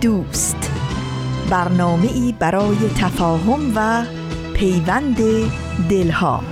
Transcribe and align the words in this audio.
دوست. 0.00 0.70
برنامه 1.50 2.12
ای 2.12 2.34
برای 2.38 2.76
تفاهم 2.98 3.72
و 3.76 4.04
پیوند 4.54 5.16
دلها. 5.90 6.42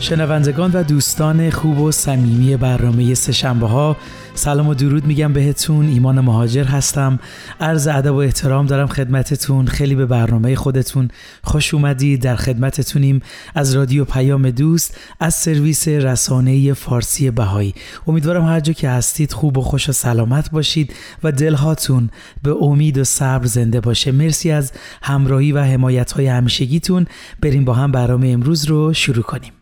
شنوندگان 0.00 0.70
و 0.74 0.82
دوستان 0.82 1.50
خوب 1.50 1.80
و 1.80 1.92
صمیمی 1.92 2.56
برنامه 2.56 3.14
سهشنبه 3.14 3.66
ها 3.66 3.96
سلام 4.36 4.68
و 4.68 4.74
درود 4.74 5.06
میگم 5.06 5.32
بهتون. 5.32 5.88
ایمان 5.88 6.20
مهاجر 6.20 6.64
هستم. 6.64 7.18
عرض 7.60 7.86
ادب 7.86 8.14
و 8.14 8.16
احترام 8.16 8.66
دارم 8.66 8.86
خدمتتون. 8.86 9.66
خیلی 9.66 9.94
به 9.94 10.06
برنامه 10.06 10.56
خودتون 10.56 11.08
خوش 11.42 11.74
اومدید. 11.74 12.22
در 12.22 12.36
خدمتتونیم 12.36 13.20
از 13.54 13.74
رادیو 13.74 14.04
پیام 14.04 14.50
دوست 14.50 14.96
از 15.20 15.34
سرویس 15.34 15.88
رسانه 15.88 16.72
فارسی 16.72 17.30
بهایی. 17.30 17.74
امیدوارم 18.06 18.44
هر 18.44 18.60
جا 18.60 18.72
که 18.72 18.88
هستید 18.88 19.32
خوب 19.32 19.58
و 19.58 19.62
خوش 19.62 19.88
و 19.88 19.92
سلامت 19.92 20.50
باشید 20.50 20.94
و 21.24 21.32
دلهاتون 21.32 22.10
به 22.42 22.50
امید 22.50 22.98
و 22.98 23.04
صبر 23.04 23.46
زنده 23.46 23.80
باشه. 23.80 24.12
مرسی 24.12 24.50
از 24.50 24.72
همراهی 25.02 25.52
و 25.52 25.60
حمایت 25.62 26.12
های 26.12 26.26
همیشگیتون. 26.26 27.06
بریم 27.40 27.64
با 27.64 27.74
هم 27.74 27.92
برنامه 27.92 28.28
امروز 28.28 28.64
رو 28.64 28.92
شروع 28.92 29.22
کنیم. 29.22 29.53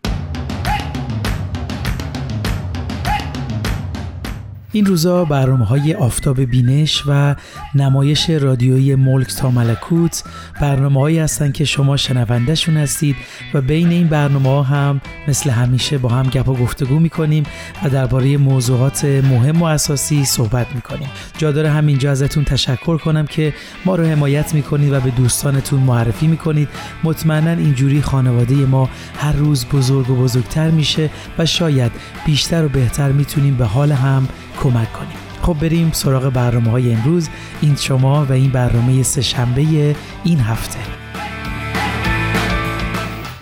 این 4.75 4.85
روزا 4.85 5.25
برنامه 5.25 5.65
های 5.65 5.93
آفتاب 5.93 6.41
بینش 6.41 7.03
و 7.07 7.35
نمایش 7.75 8.29
رادیویی 8.29 8.95
ملک 8.95 9.35
تا 9.35 9.51
ملکوت 9.51 10.23
برنامه 10.61 10.99
هایی 10.99 11.19
هستند 11.19 11.53
که 11.53 11.65
شما 11.65 11.97
شنوندهشون 11.97 12.77
هستید 12.77 13.15
و 13.53 13.61
بین 13.61 13.89
این 13.89 14.07
برنامه 14.07 14.49
ها 14.49 14.63
هم 14.63 15.01
مثل 15.27 15.49
همیشه 15.49 15.97
با 15.97 16.09
هم 16.09 16.25
گپ 16.25 16.49
و 16.49 16.55
گفتگو 16.55 16.99
می‌کنیم 16.99 17.43
و 17.83 17.89
درباره 17.89 18.37
موضوعات 18.37 19.05
مهم 19.05 19.61
و 19.61 19.65
اساسی 19.65 20.25
صحبت 20.25 20.67
می‌کنیم. 20.75 21.09
جا 21.37 21.51
داره 21.51 21.69
همینجا 21.69 22.11
ازتون 22.11 22.43
تشکر 22.43 22.97
کنم 22.97 23.25
که 23.25 23.53
ما 23.85 23.95
رو 23.95 24.05
حمایت 24.05 24.53
می‌کنید 24.53 24.93
و 24.93 24.99
به 24.99 25.09
دوستانتون 25.09 25.79
معرفی 25.79 26.27
می‌کنید. 26.27 26.69
مطمئنا 27.03 27.51
اینجوری 27.51 28.01
خانواده 28.01 28.55
ما 28.55 28.89
هر 29.17 29.33
روز 29.33 29.65
بزرگ 29.65 30.09
و 30.09 30.15
بزرگتر 30.15 30.69
میشه 30.69 31.09
و 31.37 31.45
شاید 31.45 31.91
بیشتر 32.25 32.65
و 32.65 32.69
بهتر 32.69 33.11
می‌تونیم 33.11 33.55
به 33.55 33.65
حال 33.65 33.91
هم 33.91 34.27
کمک 34.63 34.93
کنیم. 34.93 35.17
خب 35.41 35.53
بریم 35.61 35.91
سراغ 35.91 36.29
برنامه 36.29 36.71
های 36.71 36.93
امروز. 36.93 37.29
این 37.61 37.75
شما 37.75 38.25
و 38.25 38.31
این 38.31 38.51
برنامه 38.51 39.03
سه 39.03 39.21
شنبه 39.21 39.95
این 40.23 40.39
هفته. 40.39 41.02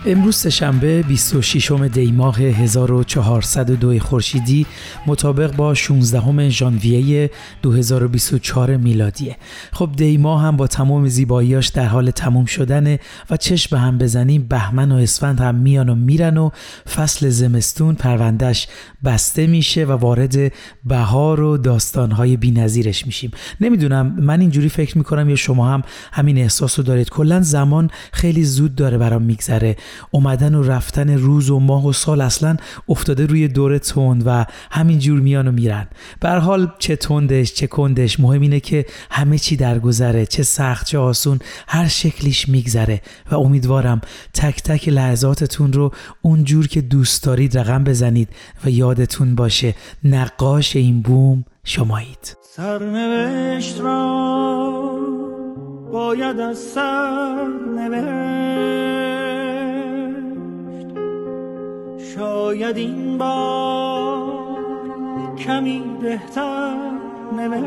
امروز 0.06 0.48
شنبه 0.48 1.02
26 1.02 1.72
دی 1.72 2.12
ماه 2.12 2.38
1402 2.40 4.00
خورشیدی 4.00 4.66
مطابق 5.08 5.56
با 5.56 5.74
16 5.74 6.50
ژانویه 6.50 7.32
2024 7.62 8.78
میلادیه. 8.78 9.36
خب 9.74 9.90
دی 9.96 10.18
ماه 10.18 10.42
هم 10.42 10.58
با 10.58 10.68
تمام 10.68 11.08
زیباییاش 11.08 11.68
در 11.68 11.86
حال 11.86 12.12
تموم 12.12 12.46
شدنه 12.46 13.00
و 13.30 13.38
چشم 13.38 13.76
به 13.76 13.80
هم 13.80 13.98
بزنیم. 13.98 14.46
بهمن 14.50 14.92
و 14.92 14.96
اسفند 14.96 15.40
هم 15.40 15.56
میان 15.56 15.90
و 15.90 15.96
میرن 15.96 16.38
و 16.38 16.50
فصل 16.96 17.30
زمستون 17.30 17.96
پروندهش 17.96 18.68
بسته 19.04 19.48
میشه 19.48 19.86
و 19.86 19.92
وارد 19.92 20.54
بهار 20.86 21.42
و 21.42 21.58
داستانهای 21.58 22.38
بینظیرش 22.38 23.06
میشیم. 23.06 23.32
نمی‌دونم 23.62 24.16
من 24.20 24.42
اینجوری 24.42 24.70
فکر 24.70 24.98
می‌کنم 24.98 25.30
یا 25.30 25.36
شما 25.36 25.70
هم 25.70 25.82
همین 26.12 26.38
احساس 26.38 26.80
رو 26.80 26.86
دارید. 26.86 27.10
کلا 27.10 27.42
زمان 27.42 27.90
خیلی 28.14 28.44
زود 28.44 28.76
داره 28.76 28.98
برام 28.98 29.22
میگذره. 29.22 29.76
اومدن 30.12 30.56
و 30.56 30.64
رفتن 30.64 31.10
روز 31.10 31.50
و 31.50 31.60
ماه 31.60 31.88
و 31.88 31.94
سال 31.94 32.22
اصلا 32.22 32.58
افتاده 32.90 33.26
روی 33.26 33.48
دور 33.48 33.78
تند 33.78 34.24
و 34.26 34.46
همین 34.72 35.00
جور 35.00 35.20
میان 35.20 35.48
و 35.48 35.52
میرن. 35.52 35.88
حال 36.24 36.72
چه 36.80 36.96
تندش 36.96 37.54
چه 37.54 37.68
کندش 37.68 38.20
مهم 38.20 38.42
اینه 38.42 38.60
که 38.60 38.86
همه 39.12 39.38
چی 39.38 39.56
درگذره 39.56 40.26
چه 40.26 40.44
سخت 40.44 40.86
چه 40.88 40.98
آسون 40.98 41.40
هر 41.68 41.88
شکلیش 41.88 42.50
میگذره 42.50 43.02
و 43.32 43.36
امیدوارم 43.36 44.02
تک 44.34 44.64
تک 44.64 44.90
لحظاتتون 44.90 45.74
رو 45.74 45.92
اونجور 46.22 46.68
که 46.68 46.82
دوست 46.82 47.24
دارید 47.24 47.58
رقم 47.58 47.84
بزنید 47.84 48.30
و 48.66 48.70
یادتون 48.70 49.36
باشه 49.36 49.76
نقاش 50.04 50.76
این 50.76 51.02
بوم 51.02 51.46
شمایید. 51.64 52.38
سرنوشت 52.56 53.80
را 53.82 54.32
باید 55.92 56.40
از 56.40 56.58
سر 56.58 57.48
شاید 62.16 62.78
این 62.78 63.18
بار 63.18 64.32
کمی 65.38 65.84
بهتر 66.02 66.76
نوشت. 67.38 67.62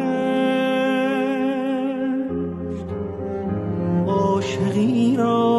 عاشقی 4.06 5.16
را 5.16 5.54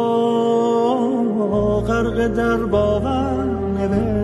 غرق 1.88 2.26
در 2.26 2.56
باور 2.56 3.44
نوشت. 3.78 4.16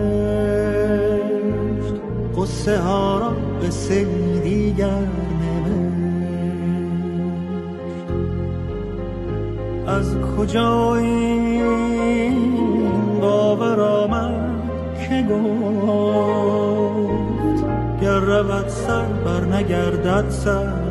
قصه 2.37 2.79
ها 2.79 3.19
را 3.19 3.33
به 3.61 3.69
دیگر 4.43 5.07
از 9.87 10.15
کجا 10.37 10.95
این 10.95 12.35
باور 13.21 13.92
که 15.27 15.33
گفت 15.87 17.65
گر 18.01 18.19
رود 18.19 18.67
سر 18.67 19.05
بر 19.05 19.45
نگردد 19.45 20.29
سر. 20.29 20.82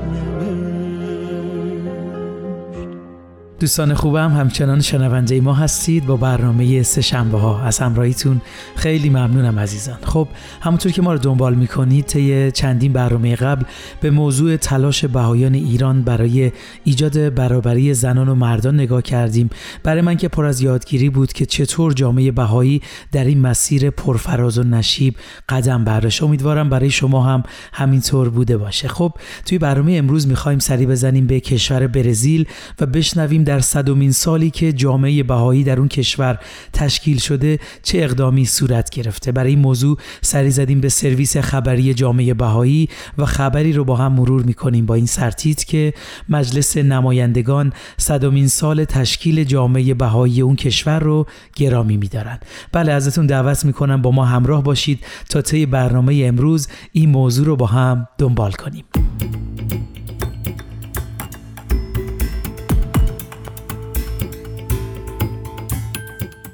دوستان 3.63 3.95
خوبم 3.95 4.33
همچنان 4.33 4.81
شنونده 4.81 5.41
ما 5.41 5.55
هستید 5.55 6.07
با 6.07 6.17
برنامه 6.17 6.83
سه 6.83 7.01
شنبه 7.01 7.39
ها. 7.39 7.63
از 7.63 7.79
همراهیتون 7.79 8.41
خیلی 8.77 9.11
ممنونم 9.11 9.59
عزیزان. 9.59 9.99
خب 10.05 10.29
همونطور 10.61 10.93
که 10.93 11.03
ما 11.03 11.13
رو 11.13 11.19
دنبال 11.19 11.55
می‌کنید 11.55 12.05
طی 12.05 12.51
چندین 12.51 12.93
برنامه 12.93 13.37
قبل 13.37 13.65
به 14.01 14.11
موضوع 14.11 14.57
تلاش 14.57 15.05
بهایان 15.05 15.55
ایران 15.55 16.03
برای 16.03 16.53
ایجاد 16.85 17.35
برابری 17.35 17.95
زنان 17.95 18.29
و 18.29 18.35
مردان 18.35 18.75
نگاه 18.75 19.03
کردیم. 19.03 19.51
برای 19.83 20.01
من 20.01 20.17
که 20.17 20.29
پر 20.29 20.45
از 20.45 20.61
یادگیری 20.61 21.11
بود 21.11 21.33
که 21.33 21.47
چطور 21.47 21.93
جامعه 21.93 22.31
بهایی 22.31 22.83
در 23.13 23.25
این 23.25 23.41
مسیر 23.41 23.91
پرفراز 23.91 24.59
و 24.59 24.63
نشیب 24.63 25.15
قدم 25.49 25.85
برداشت. 25.85 26.23
امیدوارم 26.23 26.71
برای 26.71 26.91
شما 26.91 27.23
هم 27.23 27.43
همینطور 27.73 28.31
بوده 28.31 28.57
باشه. 28.57 28.89
خب 28.89 29.13
توی 29.47 29.59
برنامه 29.59 29.93
امروز 29.93 30.27
می‌خوایم 30.29 30.59
سری 30.59 30.87
بزنیم 30.87 31.27
به 31.27 31.41
کشور 31.41 31.87
برزیل 31.87 32.47
و 32.81 32.87
بشنویم 32.87 33.45
در 33.53 33.61
صدومین 33.61 34.13
سالی 34.13 34.51
که 34.51 34.73
جامعه 34.73 35.23
بهایی 35.23 35.65
در 35.65 35.79
اون 35.79 35.89
کشور 35.89 36.39
تشکیل 36.73 37.19
شده 37.19 37.59
چه 37.83 37.99
اقدامی 37.99 38.45
صورت 38.45 38.91
گرفته. 38.91 39.33
برای 39.33 39.51
این 39.51 39.59
موضوع 39.59 39.99
سری 40.23 40.51
زدیم 40.51 40.81
به 40.81 40.89
سرویس 40.89 41.37
خبری 41.37 41.95
جامعه 41.95 42.35
بهایی 42.35 42.89
و 43.19 43.25
خبری 43.27 43.73
رو 43.73 43.85
با 43.85 43.97
هم 43.97 44.13
مرور 44.13 44.43
می‌کنیم 44.43 44.87
با 44.87 44.95
این 44.95 45.07
سرتیت 45.07 45.65
که 45.65 45.95
مجلس 46.29 46.77
نمایندگان 46.77 47.73
صدومین 47.97 48.49
سال 48.49 48.85
تشکیل 48.85 49.45
جامعه 49.45 49.95
بهایی 49.95 50.41
اون 50.41 50.57
کشور 50.57 50.99
رو 50.99 51.27
گرامی 51.57 51.97
میدارن. 51.97 52.39
بله 52.73 52.93
ازتون 52.93 53.27
دعوت 53.27 53.65
می‌کنم 53.65 54.03
با 54.03 54.11
ما 54.11 54.25
همراه 54.25 54.63
باشید 54.63 55.05
تا 55.29 55.43
طی 55.43 55.67
برنامه 55.67 56.23
امروز 56.25 56.69
این 56.93 57.11
موضوع 57.11 57.47
رو 57.47 57.57
با 57.57 57.67
هم 57.67 58.09
دنبال 58.19 58.53
کنیم. 58.53 58.85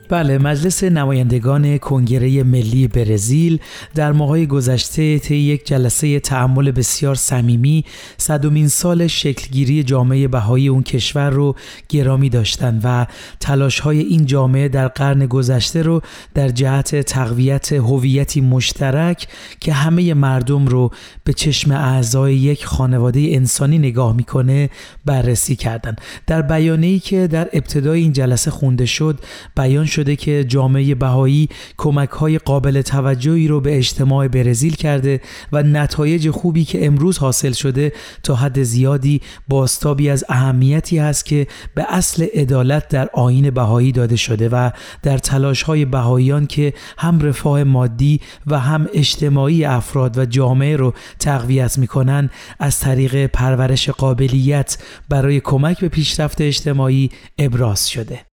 بله 0.08 0.38
مجلس 0.38 0.84
نمایندگان 0.84 1.78
کنگره 1.78 2.42
ملی 2.42 2.88
برزیل 2.88 3.58
در 3.94 4.12
ماهای 4.12 4.46
گذشته 4.46 5.18
طی 5.18 5.36
یک 5.36 5.66
جلسه 5.66 6.20
تعمل 6.20 6.70
بسیار 6.70 7.14
صمیمی 7.14 7.84
صدومین 8.16 8.68
سال 8.68 9.06
شکلگیری 9.06 9.82
جامعه 9.82 10.28
بهایی 10.28 10.68
اون 10.68 10.82
کشور 10.82 11.30
رو 11.30 11.56
گرامی 11.88 12.28
داشتند 12.28 12.80
و 12.84 13.06
تلاش 13.40 13.80
های 13.80 14.00
این 14.00 14.26
جامعه 14.26 14.68
در 14.68 14.88
قرن 14.88 15.26
گذشته 15.26 15.82
رو 15.82 16.02
در 16.34 16.48
جهت 16.48 17.00
تقویت 17.00 17.72
هویتی 17.72 18.40
مشترک 18.40 19.28
که 19.60 19.72
همه 19.72 20.14
مردم 20.14 20.66
رو 20.66 20.90
به 21.24 21.32
چشم 21.32 21.72
اعضای 21.72 22.34
یک 22.34 22.64
خانواده 22.64 23.20
انسانی 23.20 23.78
نگاه 23.78 24.16
می‌کنه 24.16 24.70
بررسی 25.04 25.56
کردند. 25.56 26.00
در 26.26 26.42
بیانیه‌ای 26.42 26.98
که 26.98 27.26
در 27.26 27.48
ابتدای 27.52 28.00
این 28.00 28.12
جلسه 28.12 28.50
خونده 28.50 28.86
شد 28.86 29.20
بیان 29.56 29.86
شده 29.98 30.16
که 30.16 30.44
جامعه 30.44 30.94
بهایی 30.94 31.48
کمک 31.76 32.08
های 32.08 32.38
قابل 32.38 32.82
توجهی 32.82 33.48
رو 33.48 33.60
به 33.60 33.76
اجتماع 33.78 34.28
برزیل 34.28 34.74
کرده 34.74 35.20
و 35.52 35.62
نتایج 35.62 36.30
خوبی 36.30 36.64
که 36.64 36.86
امروز 36.86 37.18
حاصل 37.18 37.52
شده 37.52 37.92
تا 38.22 38.34
حد 38.34 38.62
زیادی 38.62 39.20
باستابی 39.48 40.10
از 40.10 40.24
اهمیتی 40.28 40.98
هست 40.98 41.24
که 41.24 41.46
به 41.74 41.86
اصل 41.88 42.26
عدالت 42.34 42.88
در 42.88 43.08
آین 43.12 43.50
بهایی 43.50 43.92
داده 43.92 44.16
شده 44.16 44.48
و 44.48 44.70
در 45.02 45.18
تلاش 45.18 45.62
های 45.62 45.84
بهاییان 45.84 46.46
که 46.46 46.72
هم 46.98 47.20
رفاه 47.20 47.64
مادی 47.64 48.20
و 48.46 48.58
هم 48.58 48.88
اجتماعی 48.94 49.64
افراد 49.64 50.18
و 50.18 50.26
جامعه 50.26 50.76
رو 50.76 50.94
تقویت 51.18 51.78
می‌کنن 51.78 52.30
از 52.58 52.80
طریق 52.80 53.26
پرورش 53.26 53.90
قابلیت 53.90 54.78
برای 55.08 55.40
کمک 55.40 55.80
به 55.80 55.88
پیشرفت 55.88 56.40
اجتماعی 56.40 57.10
ابراز 57.38 57.88
شده. 57.88 58.27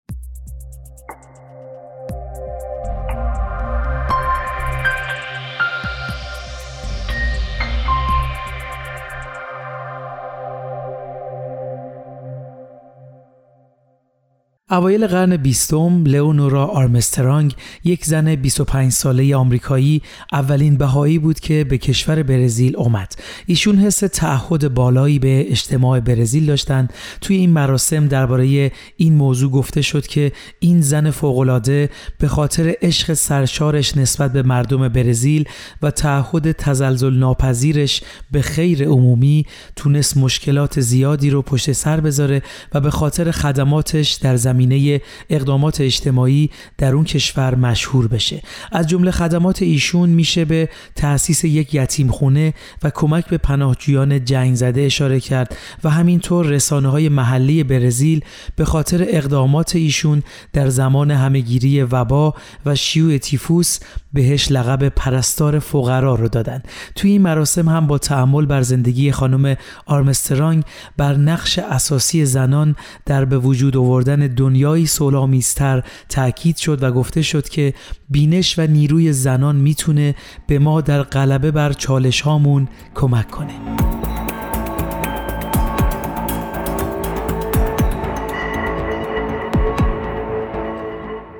اوایل 14.75 15.07
قرن 15.07 15.37
بیستم 15.37 16.03
لئونورا 16.05 16.65
آرمسترانگ 16.65 17.55
یک 17.83 18.05
زن 18.05 18.35
25 18.35 18.91
ساله 18.91 19.35
آمریکایی 19.35 20.01
اولین 20.31 20.77
بهایی 20.77 21.19
بود 21.19 21.39
که 21.39 21.63
به 21.63 21.77
کشور 21.77 22.23
برزیل 22.23 22.77
اومد. 22.77 23.15
ایشون 23.45 23.77
حس 23.77 23.99
تعهد 23.99 24.73
بالایی 24.73 25.19
به 25.19 25.51
اجتماع 25.51 25.99
برزیل 25.99 26.45
داشتند. 26.45 26.93
توی 27.21 27.35
این 27.35 27.49
مراسم 27.49 28.07
درباره 28.07 28.71
این 28.97 29.13
موضوع 29.13 29.51
گفته 29.51 29.81
شد 29.81 30.07
که 30.07 30.31
این 30.59 30.81
زن 30.81 31.11
فوقالعاده 31.11 31.89
به 32.19 32.27
خاطر 32.27 32.73
عشق 32.81 33.13
سرشارش 33.13 33.97
نسبت 33.97 34.33
به 34.33 34.43
مردم 34.43 34.87
برزیل 34.87 35.45
و 35.81 35.91
تعهد 35.91 36.51
تزلزل 36.51 37.13
ناپذیرش 37.13 38.01
به 38.31 38.41
خیر 38.41 38.87
عمومی 38.87 39.45
تونست 39.75 40.17
مشکلات 40.17 40.79
زیادی 40.81 41.29
رو 41.29 41.41
پشت 41.41 41.71
سر 41.71 41.99
بذاره 41.99 42.41
و 42.73 42.79
به 42.79 42.91
خاطر 42.91 43.31
خدماتش 43.31 44.13
در 44.13 44.35
زمین 44.35 44.64
زمینه 44.65 45.01
اقدامات 45.29 45.81
اجتماعی 45.81 46.49
در 46.77 46.93
اون 46.93 47.03
کشور 47.03 47.55
مشهور 47.55 48.07
بشه. 48.07 48.41
از 48.71 48.87
جمله 48.87 49.11
خدمات 49.11 49.61
ایشون 49.61 50.09
میشه 50.09 50.45
به 50.45 50.69
تأسیس 50.95 51.43
یک 51.43 51.73
یتیم 51.73 52.07
خونه 52.07 52.53
و 52.83 52.89
کمک 52.89 53.27
به 53.27 53.37
پناهجویان 53.37 54.25
جنگ 54.25 54.55
زده 54.55 54.81
اشاره 54.81 55.19
کرد 55.19 55.57
و 55.83 55.89
همینطور 55.89 56.45
رسانه 56.45 56.89
های 56.89 57.09
محلی 57.09 57.63
برزیل 57.63 58.21
به 58.55 58.65
خاطر 58.65 59.05
اقدامات 59.07 59.75
ایشون 59.75 60.23
در 60.53 60.69
زمان 60.69 61.11
همهگیری 61.11 61.83
وبا 61.83 62.33
و 62.65 62.75
شیوع 62.75 63.17
تیفوس 63.17 63.79
بهش 64.13 64.51
لقب 64.51 64.89
پرستار 64.89 65.59
فقرا 65.59 66.15
رو 66.15 66.27
دادن. 66.27 66.63
توی 66.95 67.11
این 67.11 67.21
مراسم 67.21 67.69
هم 67.69 67.87
با 67.87 67.97
تعمل 67.97 68.45
بر 68.45 68.61
زندگی 68.61 69.11
خانم 69.11 69.55
آرمسترانگ 69.85 70.63
بر 70.97 71.15
نقش 71.15 71.59
اساسی 71.59 72.25
زنان 72.25 72.75
در 73.05 73.25
به 73.25 73.37
وجود 73.37 73.77
آوردن 73.77 74.27
دنیایی 74.45 74.87
سولامیستر 74.87 75.83
تاکید 76.09 76.57
شد 76.57 76.83
و 76.83 76.91
گفته 76.91 77.21
شد 77.21 77.49
که 77.49 77.73
بینش 78.09 78.59
و 78.59 78.67
نیروی 78.67 79.13
زنان 79.13 79.55
می‌تونه 79.55 80.15
به 80.47 80.59
ما 80.59 80.81
در 80.81 81.03
غلبه 81.03 81.51
بر 81.51 81.73
چالش 81.73 82.21
هامون 82.21 82.67
کمک 82.95 83.31
کنه. 83.31 83.53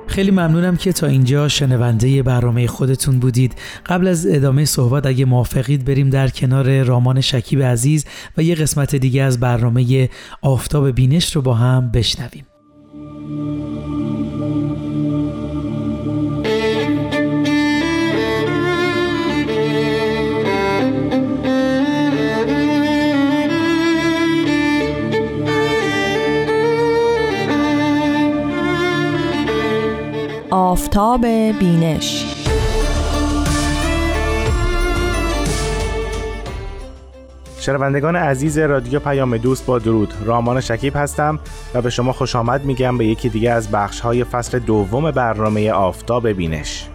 خیلی 0.07 0.31
ممنونم 0.31 0.77
که 0.77 0.93
تا 0.93 1.07
اینجا 1.07 1.47
شنونده 1.47 2.23
برنامه 2.23 2.67
خودتون 2.67 3.19
بودید. 3.19 3.55
قبل 3.85 4.07
از 4.07 4.27
ادامه 4.29 4.65
صحبت 4.65 5.05
اگه 5.05 5.25
موافقید 5.25 5.85
بریم 5.85 6.09
در 6.09 6.27
کنار 6.27 6.83
رامان 6.83 7.21
شکیب 7.21 7.61
عزیز 7.61 8.05
و 8.37 8.43
یه 8.43 8.55
قسمت 8.55 8.95
دیگه 8.95 9.23
از 9.23 9.39
برنامه 9.39 10.09
آفتاب 10.41 10.91
بینش 10.91 11.35
رو 11.35 11.41
با 11.41 11.53
هم 11.53 11.91
بشنویم. 11.91 12.45
آفتاب 30.51 31.25
بینش 31.59 32.34
شنوندگان 37.65 38.15
عزیز 38.15 38.57
رادیو 38.57 39.00
پیام 39.00 39.38
دوست 39.38 39.65
با 39.65 39.79
درود. 39.79 40.13
رامان 40.25 40.62
شکیب 40.62 40.94
هستم 40.95 41.39
و 41.73 41.81
به 41.81 41.89
شما 41.89 42.12
خوش 42.12 42.35
آمد 42.35 42.65
میگم 42.65 42.97
به 42.97 43.06
یکی 43.06 43.29
دیگه 43.29 43.51
از 43.51 43.71
بخش 43.71 44.00
های 44.00 44.23
فصل 44.23 44.59
دوم 44.59 45.12
برنامه 45.12 45.71
آفتاب 45.71 46.27
بینش. 46.27 46.88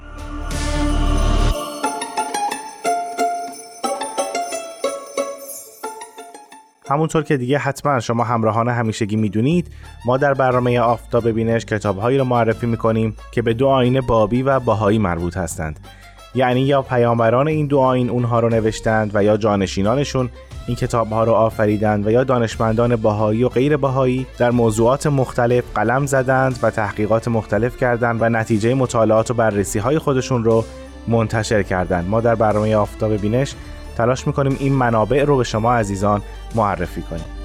همونطور 6.90 7.22
که 7.22 7.36
دیگه 7.36 7.58
حتما 7.58 8.00
شما 8.00 8.24
همراهان 8.24 8.68
همیشگی 8.68 9.16
می‌دونید 9.16 9.72
ما 10.04 10.16
در 10.16 10.34
برنامه 10.34 10.80
آفتاب 10.80 11.28
بینش 11.28 11.64
کتابهایی 11.64 12.18
رو 12.18 12.24
معرفی 12.24 12.66
می‌کنیم 12.66 13.16
که 13.32 13.42
به 13.42 13.54
دو 13.54 13.66
آین 13.66 14.00
بابی 14.00 14.42
و 14.42 14.60
باهایی 14.60 14.98
مربوط 14.98 15.36
هستند. 15.36 15.80
یعنی 16.34 16.60
یا 16.60 16.82
پیامبران 16.82 17.48
این 17.48 17.66
دو 17.66 17.78
آین 17.78 18.10
اونها 18.10 18.40
رو 18.40 18.48
نوشتند 18.48 19.10
و 19.14 19.24
یا 19.24 19.36
جانشینانشون 19.36 20.30
این 20.66 20.76
کتاب 20.76 21.10
ها 21.10 21.24
رو 21.24 21.32
آفریدند 21.32 22.06
و 22.06 22.10
یا 22.10 22.24
دانشمندان 22.24 22.96
باهایی 22.96 23.44
و 23.44 23.48
غیر 23.48 23.76
باهایی 23.76 24.26
در 24.38 24.50
موضوعات 24.50 25.06
مختلف 25.06 25.64
قلم 25.74 26.06
زدند 26.06 26.58
و 26.62 26.70
تحقیقات 26.70 27.28
مختلف 27.28 27.76
کردند 27.76 28.22
و 28.22 28.28
نتیجه 28.28 28.74
مطالعات 28.74 29.30
و 29.30 29.34
بررسی 29.34 29.78
های 29.78 29.98
خودشون 29.98 30.44
رو 30.44 30.64
منتشر 31.08 31.62
کردند. 31.62 32.08
ما 32.08 32.20
در 32.20 32.34
برنامه 32.34 32.76
آفتاب 32.76 33.16
بینش 33.16 33.54
تلاش 33.96 34.26
می‌کنیم 34.26 34.56
این 34.60 34.72
منابع 34.72 35.24
رو 35.24 35.36
به 35.36 35.44
شما 35.44 35.74
عزیزان 35.74 36.22
معرفی 36.54 37.02
کنیم. 37.02 37.39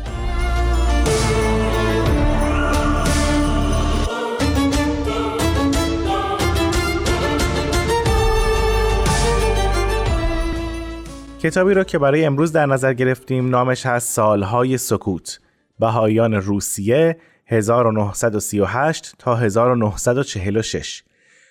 کتابی 11.46 11.74
رو 11.74 11.84
که 11.84 12.00
برای 12.00 12.26
امروز 12.26 12.52
در 12.52 12.66
نظر 12.66 12.94
گرفتیم 12.94 13.50
نامش 13.50 13.86
هست 13.86 14.14
سالهای 14.14 14.78
سکوت 14.78 15.40
بهایان 15.80 16.34
روسیه 16.34 17.18
1938 17.48 19.16
تا 19.20 19.36
1946 19.36 21.04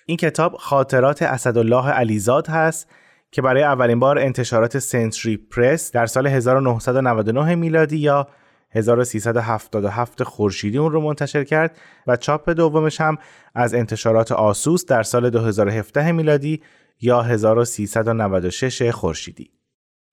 این 0.05 0.17
کتاب 0.17 0.53
خاطرات 0.53 1.21
اسدالله 1.21 1.89
علیزاد 1.89 2.47
هست 2.47 2.89
که 3.31 3.41
برای 3.41 3.63
اولین 3.63 3.99
بار 3.99 4.19
انتشارات 4.19 4.79
سنتری 4.79 5.37
پرس 5.37 5.91
در 5.91 6.05
سال 6.05 6.27
1999 6.27 7.55
میلادی 7.55 7.97
یا 7.97 8.27
1377 8.71 10.23
خورشیدی 10.23 10.77
اون 10.77 10.91
رو 10.91 11.01
منتشر 11.01 11.43
کرد 11.43 11.77
و 12.07 12.15
چاپ 12.15 12.49
دومش 12.49 13.01
هم 13.01 13.17
از 13.53 13.73
انتشارات 13.73 14.31
آسوس 14.31 14.85
در 14.85 15.03
سال 15.03 15.29
2017 15.29 16.11
میلادی 16.11 16.61
یا 17.01 17.21
1396 17.21 18.89
خورشیدی. 18.89 19.55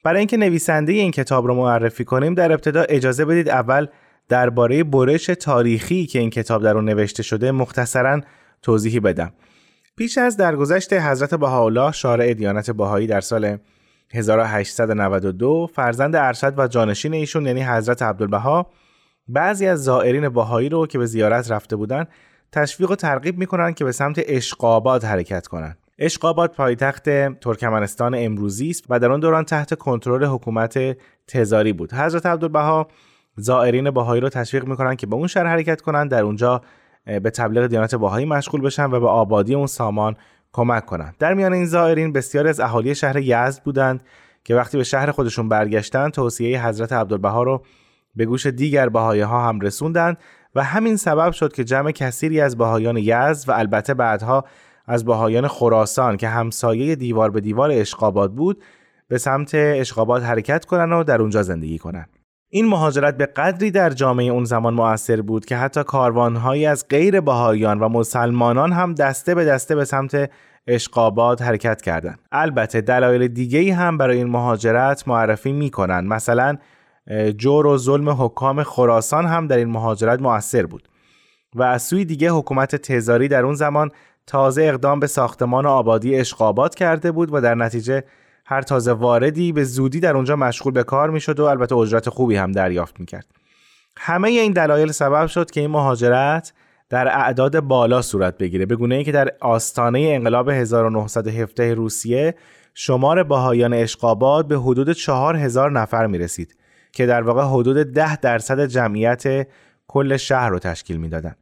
برای 0.02 0.18
اینکه 0.18 0.36
نویسنده 0.36 0.92
این 0.92 1.10
کتاب 1.10 1.46
رو 1.46 1.54
معرفی 1.54 2.04
کنیم 2.04 2.34
در 2.34 2.52
ابتدا 2.52 2.82
اجازه 2.82 3.24
بدید 3.24 3.48
اول 3.48 3.86
درباره 4.28 4.84
برش 4.84 5.26
تاریخی 5.26 6.06
که 6.06 6.18
این 6.18 6.30
کتاب 6.30 6.62
در 6.62 6.76
اون 6.76 6.84
نوشته 6.84 7.22
شده 7.22 7.52
مختصرا 7.52 8.20
توضیحی 8.62 9.00
بدم. 9.00 9.32
پیش 9.96 10.18
از 10.18 10.36
درگذشت 10.36 10.92
حضرت 10.92 11.34
بهاءالله 11.34 11.92
شارع 11.92 12.34
دیانت 12.34 12.70
بهایی 12.70 13.06
در 13.06 13.20
سال 13.20 13.58
1892 14.14 15.68
فرزند 15.74 16.16
ارشد 16.16 16.58
و 16.58 16.68
جانشین 16.68 17.14
ایشون 17.14 17.46
یعنی 17.46 17.62
حضرت 17.62 18.02
عبدالبها 18.02 18.66
بعضی 19.28 19.66
از 19.66 19.84
زائرین 19.84 20.28
بهایی 20.28 20.68
رو 20.68 20.86
که 20.86 20.98
به 20.98 21.06
زیارت 21.06 21.50
رفته 21.50 21.76
بودند 21.76 22.08
تشویق 22.52 22.90
و 22.90 22.94
ترغیب 22.94 23.38
می‌کنن 23.38 23.72
که 23.74 23.84
به 23.84 23.92
سمت 23.92 24.22
اشقاباد 24.26 25.04
حرکت 25.04 25.46
کنند. 25.46 25.81
اشقاباد 26.04 26.52
پایتخت 26.52 27.08
ترکمنستان 27.40 28.14
امروزی 28.18 28.70
است 28.70 28.84
و 28.88 28.98
در 28.98 29.12
آن 29.12 29.20
دوران 29.20 29.44
تحت 29.44 29.74
کنترل 29.74 30.24
حکومت 30.24 30.78
تزاری 31.26 31.72
بود. 31.72 31.92
حضرت 31.92 32.26
عبدالبها 32.26 32.88
زائرین 33.36 33.90
باهایی 33.90 34.20
رو 34.20 34.28
تشویق 34.28 34.64
می‌کنن 34.64 34.96
که 34.96 35.06
به 35.06 35.16
اون 35.16 35.26
شهر 35.26 35.46
حرکت 35.46 35.80
کنند 35.80 36.10
در 36.10 36.22
اونجا 36.22 36.62
به 37.04 37.30
تبلیغ 37.30 37.66
دیانت 37.66 37.94
باهایی 37.94 38.26
مشغول 38.26 38.60
بشن 38.60 38.84
و 38.84 39.00
به 39.00 39.08
آبادی 39.08 39.54
اون 39.54 39.66
سامان 39.66 40.16
کمک 40.52 40.86
کنند. 40.86 41.14
در 41.18 41.34
میان 41.34 41.52
این 41.52 41.66
زائرین 41.66 42.12
بسیاری 42.12 42.48
از 42.48 42.60
اهالی 42.60 42.94
شهر 42.94 43.16
یزد 43.16 43.62
بودند 43.62 44.02
که 44.44 44.54
وقتی 44.54 44.76
به 44.76 44.84
شهر 44.84 45.10
خودشون 45.10 45.48
برگشتن 45.48 46.10
توصیه 46.10 46.66
حضرت 46.66 46.92
عبدالبها 46.92 47.42
رو 47.42 47.62
به 48.14 48.24
گوش 48.24 48.46
دیگر 48.46 48.88
بهایی 48.88 49.20
ها 49.20 49.48
هم 49.48 49.60
رسوندند 49.60 50.18
و 50.54 50.62
همین 50.62 50.96
سبب 50.96 51.32
شد 51.32 51.52
که 51.52 51.64
جمع 51.64 51.90
کثیری 51.90 52.40
از 52.40 52.58
بهایان 52.58 52.96
یزد 52.96 53.48
و 53.48 53.52
البته 53.52 53.94
بعدها 53.94 54.44
از 54.86 55.04
بهایان 55.04 55.48
خراسان 55.48 56.16
که 56.16 56.28
همسایه 56.28 56.96
دیوار 56.96 57.30
به 57.30 57.40
دیوار 57.40 57.70
اشقاباد 57.70 58.32
بود 58.34 58.62
به 59.08 59.18
سمت 59.18 59.50
اشقاباد 59.54 60.22
حرکت 60.22 60.64
کنند 60.64 60.92
و 60.92 61.04
در 61.04 61.20
اونجا 61.20 61.42
زندگی 61.42 61.78
کنند. 61.78 62.08
این 62.48 62.68
مهاجرت 62.68 63.16
به 63.16 63.26
قدری 63.26 63.70
در 63.70 63.90
جامعه 63.90 64.26
اون 64.26 64.44
زمان 64.44 64.74
مؤثر 64.74 65.20
بود 65.20 65.44
که 65.44 65.56
حتی 65.56 65.84
کاروانهایی 65.84 66.66
از 66.66 66.88
غیر 66.88 67.20
بهایان 67.20 67.80
و 67.80 67.88
مسلمانان 67.88 68.72
هم 68.72 68.94
دسته 68.94 69.34
به 69.34 69.44
دسته 69.44 69.74
به 69.74 69.84
سمت 69.84 70.30
اشقابات 70.66 71.42
حرکت 71.42 71.82
کردند. 71.82 72.18
البته 72.32 72.80
دلایل 72.80 73.28
دیگه 73.28 73.74
هم 73.74 73.98
برای 73.98 74.16
این 74.16 74.28
مهاجرت 74.28 75.08
معرفی 75.08 75.52
می‌کنن 75.52 76.06
مثلا 76.06 76.56
جور 77.36 77.66
و 77.66 77.78
ظلم 77.78 78.08
حکام 78.08 78.62
خراسان 78.62 79.26
هم 79.26 79.46
در 79.46 79.56
این 79.56 79.68
مهاجرت 79.68 80.22
مؤثر 80.22 80.66
بود 80.66 80.88
و 81.54 81.62
از 81.62 81.82
سوی 81.82 82.04
دیگه 82.04 82.30
حکومت 82.30 82.76
تزاری 82.76 83.28
در 83.28 83.44
اون 83.44 83.54
زمان 83.54 83.90
تازه 84.26 84.62
اقدام 84.62 85.00
به 85.00 85.06
ساختمان 85.06 85.66
آبادی 85.66 86.16
اشقابات 86.16 86.74
کرده 86.74 87.12
بود 87.12 87.34
و 87.34 87.40
در 87.40 87.54
نتیجه 87.54 88.04
هر 88.46 88.62
تازه 88.62 88.92
واردی 88.92 89.52
به 89.52 89.64
زودی 89.64 90.00
در 90.00 90.16
اونجا 90.16 90.36
مشغول 90.36 90.72
به 90.72 90.82
کار 90.82 91.10
می‌شد 91.10 91.40
و 91.40 91.44
البته 91.44 91.76
اجرت 91.76 92.08
خوبی 92.08 92.36
هم 92.36 92.52
دریافت 92.52 93.00
می‌کرد 93.00 93.26
همه 93.96 94.28
این 94.28 94.52
دلایل 94.52 94.92
سبب 94.92 95.26
شد 95.26 95.50
که 95.50 95.60
این 95.60 95.70
مهاجرت 95.70 96.52
در 96.88 97.08
اعداد 97.08 97.60
بالا 97.60 98.02
صورت 98.02 98.38
بگیره 98.38 98.66
به 98.66 98.76
گونه 98.76 98.94
ای 98.94 99.04
که 99.04 99.12
در 99.12 99.32
آستانه 99.40 100.00
انقلاب 100.00 100.48
1917 100.48 101.74
روسیه 101.74 102.34
شمار 102.74 103.22
باهایان 103.22 103.74
اشقابات 103.74 104.48
به 104.48 104.58
حدود 104.58 104.92
4000 104.92 105.70
نفر 105.70 106.06
می 106.06 106.18
رسید 106.18 106.56
که 106.92 107.06
در 107.06 107.22
واقع 107.22 107.42
حدود 107.42 107.76
10 107.76 108.16
درصد 108.16 108.66
جمعیت 108.66 109.48
کل 109.86 110.16
شهر 110.16 110.48
رو 110.48 110.58
تشکیل 110.58 110.96
می‌دادند. 110.96 111.36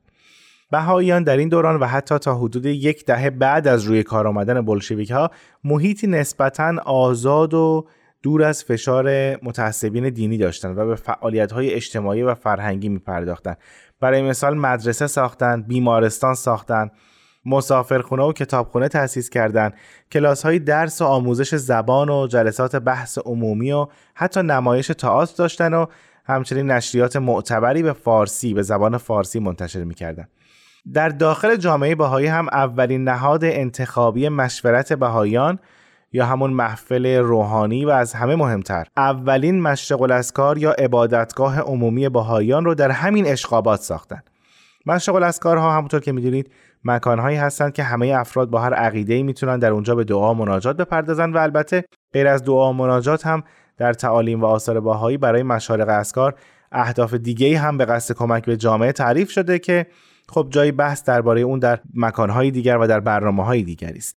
بهاییان 0.71 1.23
در 1.23 1.37
این 1.37 1.49
دوران 1.49 1.77
و 1.81 1.87
حتی 1.87 2.19
تا 2.19 2.35
حدود 2.35 2.67
یک 2.67 3.07
دهه 3.07 3.31
بعد 3.31 3.69
از 3.69 3.85
روی 3.85 4.03
کار 4.03 4.27
آمدن 4.27 4.61
بلشویک 4.61 5.11
ها 5.11 5.31
محیطی 5.65 6.07
نسبتا 6.07 6.75
آزاد 6.85 7.55
و 7.55 7.87
دور 8.23 8.43
از 8.43 8.65
فشار 8.65 9.37
متعصبین 9.43 10.09
دینی 10.09 10.39
داشتند 10.39 10.79
و 10.79 10.87
به 10.87 10.95
فعالیت 10.95 11.53
های 11.53 11.75
اجتماعی 11.75 12.23
و 12.23 12.35
فرهنگی 12.35 12.89
می 12.89 12.99
پرداختن. 12.99 13.55
برای 14.01 14.23
مثال 14.23 14.55
مدرسه 14.55 15.07
ساختند، 15.07 15.67
بیمارستان 15.67 16.35
ساختند، 16.35 16.91
مسافرخونه 17.47 18.23
و 18.23 18.33
کتابخونه 18.33 18.89
تأسیس 18.89 19.31
کردند، 19.31 19.75
کلاس 20.13 20.43
های 20.43 20.59
درس 20.59 21.03
و 21.03 21.05
آموزش 21.05 21.55
زبان 21.55 22.09
و 22.09 22.27
جلسات 22.27 22.77
بحث 22.77 23.19
عمومی 23.19 23.73
و 23.73 23.87
حتی 24.15 24.43
نمایش 24.43 24.87
تئاتر 24.87 25.35
داشتن 25.37 25.75
و 25.75 25.87
همچنین 26.25 26.71
نشریات 26.71 27.17
معتبری 27.17 27.83
به 27.83 27.93
فارسی 27.93 28.55
به 28.55 28.63
زبان 28.63 28.97
فارسی 28.97 29.41
منتشر 29.41 29.85
می‌کردند. 29.85 30.29
در 30.95 31.09
داخل 31.09 31.57
جامعه 31.57 31.95
بهایی 31.95 32.27
هم 32.27 32.49
اولین 32.53 33.05
نهاد 33.05 33.45
انتخابی 33.45 34.29
مشورت 34.29 34.93
بهاییان 34.93 35.59
یا 36.13 36.27
همون 36.27 36.53
محفل 36.53 37.17
روحانی 37.17 37.85
و 37.85 37.91
از 37.91 38.15
همه 38.15 38.37
مهمتر 38.37 38.87
اولین 38.97 39.63
مشرق 39.63 40.03
الاسکار 40.03 40.59
یا 40.59 40.71
عبادتگاه 40.71 41.61
عمومی 41.61 42.09
بهاییان 42.09 42.65
رو 42.65 42.75
در 42.75 42.91
همین 42.91 43.27
اشقابات 43.27 43.81
ساختن. 43.81 44.23
مشرق 44.87 45.15
الاسکار 45.15 45.57
ها 45.57 45.73
همونطور 45.77 46.01
که 46.01 46.13
می‌دونید 46.13 46.51
مکانهایی 46.85 47.37
هستند 47.37 47.73
که 47.73 47.83
همه 47.83 48.07
افراد 48.07 48.51
با 48.51 48.61
هر 48.61 48.75
عقیده 48.75 49.23
می‌تونن 49.23 49.59
در 49.59 49.71
اونجا 49.71 49.95
به 49.95 50.05
دعا 50.05 50.35
و 50.35 50.37
مناجات 50.37 50.77
بپردازن 50.77 51.33
و 51.33 51.39
البته 51.39 51.85
غیر 52.13 52.29
از 52.29 52.45
دعا 52.45 52.71
و 52.71 52.73
مناجات 52.73 53.27
هم 53.27 53.43
در 53.77 53.93
تعالیم 53.93 54.41
و 54.41 54.47
آثار 54.47 54.81
باهایی 54.81 55.17
برای 55.17 55.43
مشارق 55.43 55.89
اسکار 55.89 56.35
اهداف 56.73 57.15
دیگه 57.15 57.59
هم 57.59 57.79
به 57.79 57.85
قصد 57.85 58.15
کمک 58.15 58.45
به 58.45 58.57
جامعه 58.57 58.93
تعریف 58.93 59.31
شده 59.31 59.59
که 59.59 59.87
خب 60.31 60.47
جای 60.51 60.73
بحث 60.73 61.05
درباره 61.05 61.41
اون 61.41 61.59
در 61.59 61.81
مکانهای 61.95 62.51
دیگر 62.51 62.77
و 62.77 62.87
در 62.87 63.01
برنامه 63.01 63.45
های 63.45 63.63
دیگری 63.63 63.99
است. 63.99 64.17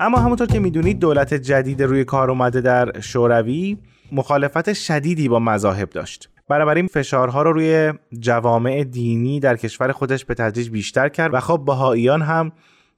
اما 0.00 0.18
همونطور 0.18 0.46
که 0.46 0.58
می‌دونید 0.58 0.98
دولت 0.98 1.34
جدید 1.34 1.82
روی 1.82 2.04
کار 2.04 2.30
اومده 2.30 2.60
در 2.60 3.00
شوروی 3.00 3.78
مخالفت 4.12 4.72
شدیدی 4.72 5.28
با 5.28 5.38
مذاهب 5.38 5.90
داشت. 5.90 6.37
بنابراین 6.48 6.86
فشارها 6.86 7.42
رو 7.42 7.52
روی 7.52 7.92
جوامع 8.20 8.84
دینی 8.84 9.40
در 9.40 9.56
کشور 9.56 9.92
خودش 9.92 10.24
به 10.24 10.34
تدریج 10.34 10.70
بیشتر 10.70 11.08
کرد 11.08 11.34
و 11.34 11.40
خب 11.40 11.62
بهاییان 11.66 12.22
هم 12.22 12.52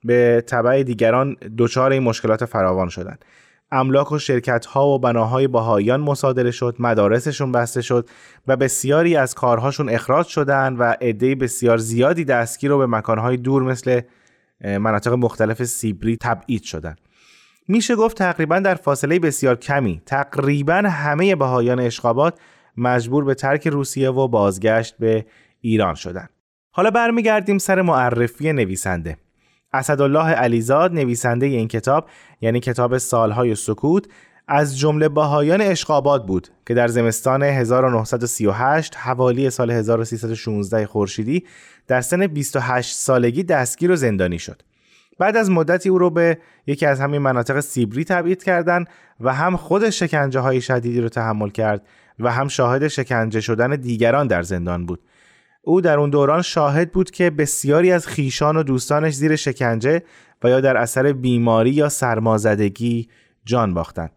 به 0.05 0.45
طبع 0.47 0.83
دیگران 0.83 1.37
دچار 1.59 1.93
این 1.93 2.03
مشکلات 2.03 2.45
فراوان 2.45 2.89
شدند 2.89 3.25
املاک 3.73 4.13
و 4.13 4.19
شرکت 4.19 4.67
ها 4.67 4.89
و 4.89 4.99
بناهای 4.99 5.49
بهاییان 5.49 6.01
مصادره 6.01 6.51
شد 6.51 6.77
مدارسشون 6.79 7.53
بسته 7.53 7.83
شد 7.83 8.09
و 8.47 8.57
بسیاری 8.57 9.17
از 9.17 9.35
کارهاشون 9.35 9.89
اخراج 9.89 10.27
شدند 10.27 10.81
و 10.81 10.83
عده 11.01 11.35
بسیار 11.35 11.79
زیادی 11.79 12.25
دستگیر 12.25 12.71
رو 12.71 12.79
به 12.79 12.87
مکانهای 12.87 13.37
دور 13.37 13.63
مثل 13.63 14.01
مناطق 14.65 15.13
مختلف 15.13 15.65
سیبری 15.65 16.17
تبعید 16.17 16.63
شدند 16.63 16.99
میشه 17.69 17.97
گفت 17.97 18.17
تقریبا 18.17 18.59
در 18.59 18.75
فاصله 18.75 19.19
بسیار 19.19 19.57
کمی 19.57 20.03
تقریبا 20.07 20.75
همه 20.75 21.37
بهایان 21.37 21.81
اشقابات 21.81 22.39
مجبور 22.77 23.25
به 23.25 23.35
ترک 23.35 23.69
روسیه 23.69 24.11
و 24.11 24.29
بازگشت 24.29 24.97
به 24.99 25.27
ایران 25.61 25.95
شدند. 25.95 26.31
حالا 26.71 26.91
برمیگردیم 26.91 27.59
سر 27.59 27.83
معرفی 27.83 28.53
نویسنده. 28.53 29.17
اسدالله 29.73 30.29
علیزاد 30.29 30.93
نویسنده 30.93 31.47
این 31.47 31.69
کتاب 31.69 32.09
یعنی 32.41 32.61
کتاب 32.61 32.99
سالهای 32.99 33.55
سکوت 33.55 34.07
از 34.49 34.79
جمله 34.79 35.09
باهایان 35.09 35.61
اشقابات 35.61 36.27
بود 36.27 36.49
که 36.67 36.75
در 36.75 36.89
زمستان 36.89 37.43
1938 37.43 38.97
حوالی 38.97 39.51
سال 39.51 39.71
1316 39.71 40.87
خورشیدی 40.87 41.45
در 41.87 42.01
سن 42.01 42.27
28 42.27 42.97
سالگی 42.97 43.43
دستگیر 43.43 43.91
و 43.91 43.97
زندانی 43.97 44.39
شد. 44.39 44.63
بعد 45.19 45.37
از 45.37 45.51
مدتی 45.51 45.89
او 45.89 45.99
رو 45.99 46.11
به 46.11 46.39
یکی 46.67 46.87
از 46.87 47.01
همین 47.01 47.23
مناطق 47.23 47.61
سیبری 47.61 48.05
تبعید 48.05 48.43
کردند 48.43 48.87
و 49.21 49.35
هم 49.35 49.57
خود 49.57 49.91
شکنجه 49.91 50.41
های 50.41 50.61
شدیدی 50.61 51.01
رو 51.01 51.09
تحمل 51.09 51.51
کرد 51.51 51.83
و 52.21 52.33
هم 52.33 52.49
شاهد 52.49 52.89
شکنجه 52.89 53.41
شدن 53.41 53.77
دیگران 53.77 54.27
در 54.27 54.43
زندان 54.43 54.87
بود. 54.87 55.01
او 55.63 55.81
در 55.81 55.99
اون 55.99 56.11
دوران 56.11 56.43
شاهد 56.43 56.93
بود 56.93 57.11
که 57.11 57.31
بسیاری 57.31 57.93
از 57.93 58.07
خیشان 58.07 58.57
و 58.57 58.63
دوستانش 58.63 59.15
زیر 59.15 59.37
شکنجه 59.37 60.03
و 60.43 60.49
یا 60.49 60.61
در 60.61 60.77
اثر 60.77 61.13
بیماری 61.13 61.71
یا 61.71 61.89
سرمازدگی 61.89 63.09
جان 63.45 63.75
باختند. 63.75 64.11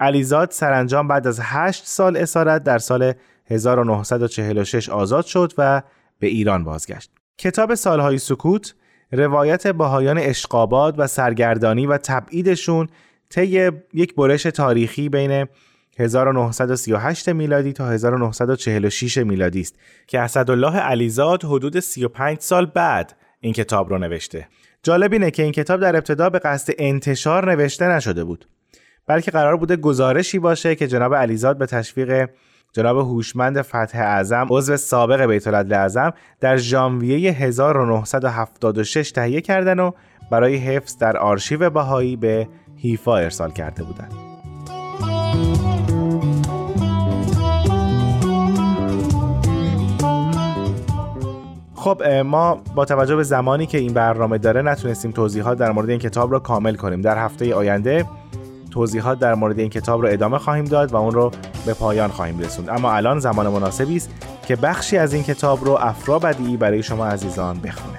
علیزاد 0.00 0.50
سرانجام 0.50 1.08
بعد 1.08 1.26
از 1.26 1.40
8 1.42 1.84
سال 1.86 2.16
اسارت 2.16 2.64
در 2.64 2.78
سال 2.78 3.12
1946 3.50 4.88
آزاد 4.88 5.24
شد 5.24 5.52
و 5.58 5.82
به 6.18 6.26
ایران 6.26 6.64
بازگشت. 6.64 7.10
کتاب 7.38 7.74
سالهای 7.74 8.18
سکوت 8.18 8.74
روایت 9.12 9.66
باهایان 9.66 10.18
اشقاباد 10.18 10.94
و 10.98 11.06
سرگردانی 11.06 11.86
و 11.86 11.98
تبعیدشون 11.98 12.88
طی 13.30 13.70
یک 13.94 14.14
برش 14.14 14.42
تاریخی 14.42 15.08
بین 15.08 15.46
1938 15.98 17.28
میلادی 17.28 17.72
تا 17.72 17.90
1946 17.90 19.18
میلادی 19.18 19.60
است 19.60 19.74
که 20.06 20.20
اسدالله 20.20 20.76
علیزاد 20.76 21.44
حدود 21.44 21.80
35 21.80 22.40
سال 22.40 22.66
بعد 22.66 23.16
این 23.40 23.52
کتاب 23.52 23.90
رو 23.90 23.98
نوشته. 23.98 24.48
جالب 24.82 25.12
اینه 25.12 25.30
که 25.30 25.42
این 25.42 25.52
کتاب 25.52 25.80
در 25.80 25.96
ابتدا 25.96 26.30
به 26.30 26.38
قصد 26.38 26.72
انتشار 26.78 27.52
نوشته 27.52 27.88
نشده 27.88 28.24
بود. 28.24 28.48
بلکه 29.06 29.30
قرار 29.30 29.56
بوده 29.56 29.76
گزارشی 29.76 30.38
باشه 30.38 30.74
که 30.74 30.86
جناب 30.86 31.14
علیزاد 31.14 31.58
به 31.58 31.66
تشویق 31.66 32.28
جناب 32.72 32.98
هوشمند 32.98 33.62
فتح 33.62 33.98
اعظم 33.98 34.46
عضو 34.50 34.76
سابق 34.76 35.26
بیت 35.26 35.46
اعظم 35.46 36.12
در 36.40 36.56
ژانویه 36.56 37.32
1976 37.32 39.12
تهیه 39.12 39.40
کردن 39.40 39.78
و 39.78 39.90
برای 40.30 40.56
حفظ 40.56 40.98
در 40.98 41.16
آرشیو 41.16 41.70
بهایی 41.70 42.16
به 42.16 42.48
حیفا 42.76 43.16
ارسال 43.16 43.50
کرده 43.50 43.82
بودند. 43.82 44.35
خب 51.86 52.02
ما 52.04 52.54
با 52.74 52.84
توجه 52.84 53.16
به 53.16 53.22
زمانی 53.22 53.66
که 53.66 53.78
این 53.78 53.92
برنامه 53.92 54.38
داره 54.38 54.62
نتونستیم 54.62 55.10
توضیحات 55.10 55.58
در 55.58 55.72
مورد 55.72 55.90
این 55.90 55.98
کتاب 55.98 56.30
رو 56.30 56.38
کامل 56.38 56.74
کنیم. 56.74 57.00
در 57.00 57.18
هفته 57.18 57.54
آینده 57.54 58.04
توضیحات 58.70 59.18
در 59.18 59.34
مورد 59.34 59.58
این 59.58 59.68
کتاب 59.68 60.02
رو 60.02 60.08
ادامه 60.08 60.38
خواهیم 60.38 60.64
داد 60.64 60.92
و 60.92 60.96
اون 60.96 61.12
رو 61.12 61.30
به 61.66 61.74
پایان 61.74 62.10
خواهیم 62.10 62.38
رسوند. 62.38 62.68
اما 62.68 62.92
الان 62.92 63.18
زمان 63.18 63.48
مناسبی 63.48 63.96
است 63.96 64.10
که 64.46 64.56
بخشی 64.56 64.98
از 64.98 65.14
این 65.14 65.22
کتاب 65.22 65.64
رو 65.64 65.72
افرا 65.80 66.18
بدیعی 66.18 66.56
برای 66.56 66.82
شما 66.82 67.06
عزیزان 67.06 67.60
بخونه. 67.60 67.98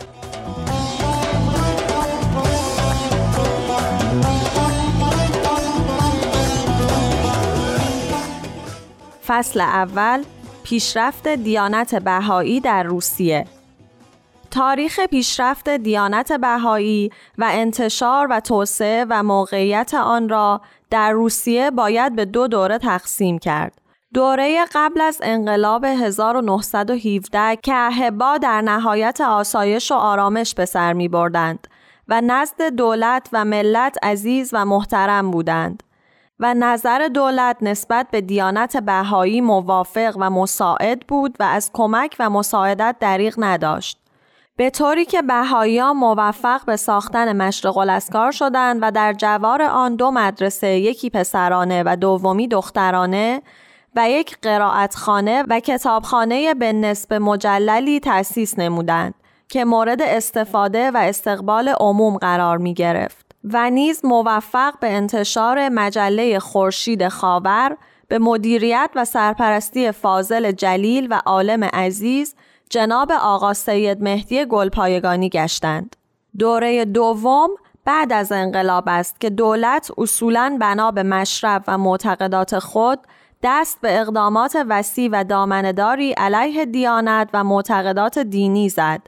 فصل 9.27 9.61
اول 9.61 10.23
پیشرفت 10.63 11.27
دیانت 11.27 11.95
بهایی 11.95 12.59
در 12.59 12.83
روسیه. 12.83 13.45
تاریخ 14.57 14.99
پیشرفت 14.99 15.69
دیانت 15.69 16.33
بهایی 16.33 17.11
و 17.37 17.49
انتشار 17.51 18.27
و 18.29 18.39
توسعه 18.39 19.05
و 19.09 19.23
موقعیت 19.23 19.93
آن 19.93 20.29
را 20.29 20.61
در 20.89 21.11
روسیه 21.11 21.71
باید 21.71 22.15
به 22.15 22.25
دو 22.25 22.47
دوره 22.47 22.77
تقسیم 22.77 23.39
کرد. 23.39 23.81
دوره 24.13 24.65
قبل 24.73 25.01
از 25.01 25.19
انقلاب 25.23 25.85
1917 25.85 27.55
که 27.55 27.73
اهبا 27.75 28.37
در 28.37 28.61
نهایت 28.61 29.21
آسایش 29.21 29.91
و 29.91 29.95
آرامش 29.95 30.55
به 30.55 30.65
سر 30.65 30.93
می 30.93 31.07
بردند 31.07 31.67
و 32.07 32.21
نزد 32.21 32.61
دولت 32.61 33.29
و 33.33 33.45
ملت 33.45 33.97
عزیز 34.03 34.49
و 34.53 34.65
محترم 34.65 35.31
بودند 35.31 35.83
و 36.39 36.53
نظر 36.53 37.07
دولت 37.07 37.57
نسبت 37.61 38.07
به 38.11 38.21
دیانت 38.21 38.77
بهایی 38.77 39.41
موافق 39.41 40.15
و 40.19 40.29
مساعد 40.29 40.99
بود 41.07 41.35
و 41.39 41.43
از 41.43 41.71
کمک 41.73 42.15
و 42.19 42.29
مساعدت 42.29 42.95
دریغ 42.99 43.35
نداشت. 43.37 44.06
به 44.57 44.69
طوری 44.69 45.05
که 45.05 45.21
بهاییان 45.21 45.97
موفق 45.97 46.65
به 46.65 46.75
ساختن 46.75 47.35
مشرق 47.35 47.77
الاسکار 47.77 48.31
شدند 48.31 48.79
و 48.81 48.91
در 48.91 49.13
جوار 49.13 49.61
آن 49.61 49.95
دو 49.95 50.11
مدرسه 50.11 50.67
یکی 50.67 51.09
پسرانه 51.09 51.83
و 51.85 51.95
دومی 51.95 52.47
دخترانه 52.47 53.41
و 53.95 54.09
یک 54.09 54.37
قرائتخانه 54.41 55.43
و 55.49 55.59
کتابخانه 55.59 56.53
به 56.53 56.73
نسب 56.73 57.13
مجللی 57.13 57.99
تأسیس 57.99 58.59
نمودند 58.59 59.13
که 59.49 59.65
مورد 59.65 60.01
استفاده 60.01 60.91
و 60.91 60.97
استقبال 60.97 61.67
عموم 61.67 62.17
قرار 62.17 62.57
می 62.57 62.73
گرفت 62.73 63.25
و 63.43 63.69
نیز 63.69 64.05
موفق 64.05 64.79
به 64.79 64.91
انتشار 64.91 65.69
مجله 65.69 66.39
خورشید 66.39 67.07
خاور 67.07 67.77
به 68.07 68.19
مدیریت 68.19 68.89
و 68.95 69.05
سرپرستی 69.05 69.91
فاضل 69.91 70.51
جلیل 70.51 71.07
و 71.11 71.21
عالم 71.25 71.63
عزیز 71.63 72.35
جناب 72.69 73.11
آقا 73.11 73.53
سید 73.53 74.03
مهدی 74.03 74.45
گلپایگانی 74.45 75.29
گشتند. 75.29 75.95
دوره 76.39 76.85
دوم 76.85 77.49
بعد 77.85 78.13
از 78.13 78.31
انقلاب 78.31 78.83
است 78.87 79.21
که 79.21 79.29
دولت 79.29 79.91
اصولاً 79.97 80.57
بنا 80.61 80.91
به 80.91 81.03
مشرب 81.03 81.63
و 81.67 81.77
معتقدات 81.77 82.59
خود 82.59 82.99
دست 83.43 83.81
به 83.81 84.01
اقدامات 84.01 84.57
وسیع 84.69 85.09
و 85.11 85.23
دامنداری 85.23 86.11
علیه 86.11 86.65
دیانت 86.65 87.29
و 87.33 87.43
معتقدات 87.43 88.19
دینی 88.19 88.69
زد 88.69 89.01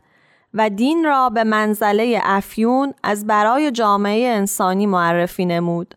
و 0.53 0.69
دین 0.69 1.05
را 1.05 1.29
به 1.29 1.43
منزله 1.43 2.21
افیون 2.23 2.93
از 3.03 3.27
برای 3.27 3.71
جامعه 3.71 4.27
انسانی 4.27 4.85
معرفی 4.85 5.45
نمود 5.45 5.95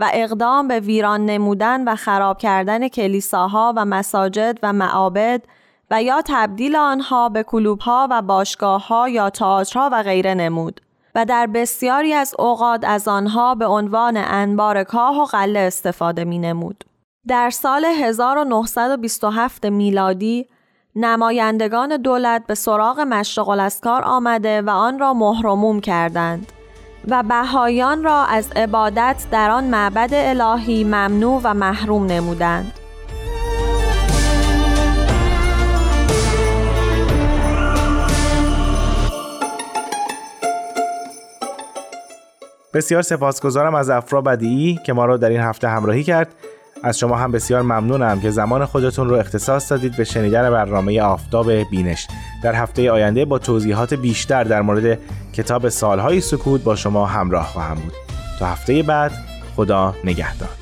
و 0.00 0.10
اقدام 0.12 0.68
به 0.68 0.80
ویران 0.80 1.26
نمودن 1.26 1.88
و 1.88 1.96
خراب 1.96 2.38
کردن 2.38 2.88
کلیساها 2.88 3.74
و 3.76 3.84
مساجد 3.84 4.58
و 4.62 4.72
معابد 4.72 5.42
و 5.90 6.02
یا 6.02 6.22
تبدیل 6.26 6.76
آنها 6.76 7.28
به 7.28 7.42
کلوبها 7.42 8.08
و 8.10 8.22
باشگاهها 8.22 9.08
یا 9.08 9.30
تئاترها 9.30 9.88
و 9.92 10.02
غیره 10.02 10.34
نمود 10.34 10.80
و 11.14 11.24
در 11.24 11.46
بسیاری 11.46 12.12
از 12.12 12.34
اوقات 12.38 12.84
از 12.84 13.08
آنها 13.08 13.54
به 13.54 13.66
عنوان 13.66 14.16
انبار 14.16 14.84
کاه 14.84 15.22
و 15.22 15.24
قله 15.24 15.60
استفاده 15.60 16.24
می 16.24 16.38
نمود. 16.38 16.84
در 17.28 17.50
سال 17.50 17.84
1927 17.84 19.64
میلادی 19.64 20.46
نمایندگان 20.96 21.96
دولت 21.96 22.46
به 22.46 22.54
سراغ 22.54 23.00
مشرق 23.00 23.48
الاسکار 23.48 24.02
آمده 24.04 24.62
و 24.62 24.70
آن 24.70 24.98
را 24.98 25.14
محرموم 25.14 25.80
کردند 25.80 26.52
و 27.08 27.22
بهایان 27.22 28.04
را 28.04 28.24
از 28.24 28.52
عبادت 28.56 29.26
در 29.30 29.50
آن 29.50 29.64
معبد 29.64 30.10
الهی 30.12 30.84
ممنوع 30.84 31.40
و 31.44 31.54
محروم 31.54 32.06
نمودند. 32.06 32.79
بسیار 42.74 43.02
سپاسگزارم 43.02 43.74
از 43.74 43.90
افرا 43.90 44.20
بدیعی 44.20 44.78
که 44.86 44.92
ما 44.92 45.04
را 45.04 45.16
در 45.16 45.28
این 45.28 45.40
هفته 45.40 45.68
همراهی 45.68 46.04
کرد. 46.04 46.28
از 46.82 46.98
شما 46.98 47.16
هم 47.16 47.32
بسیار 47.32 47.62
ممنونم 47.62 48.20
که 48.20 48.30
زمان 48.30 48.64
خودتون 48.64 49.08
رو 49.08 49.16
اختصاص 49.16 49.72
دادید 49.72 49.96
به 49.96 50.04
شنیدن 50.04 50.50
برنامه 50.50 51.00
آفتاب 51.00 51.52
بینش. 51.52 52.06
در 52.42 52.54
هفته 52.54 52.90
آینده 52.90 53.24
با 53.24 53.38
توضیحات 53.38 53.94
بیشتر 53.94 54.44
در 54.44 54.62
مورد 54.62 54.98
کتاب 55.32 55.68
سالهای 55.68 56.20
سکوت 56.20 56.62
با 56.64 56.76
شما 56.76 57.06
همراه 57.06 57.46
خواهم 57.46 57.74
بود. 57.74 57.92
تا 58.38 58.46
هفته 58.46 58.82
بعد 58.82 59.12
خدا 59.56 59.94
نگهدار. 60.04 60.59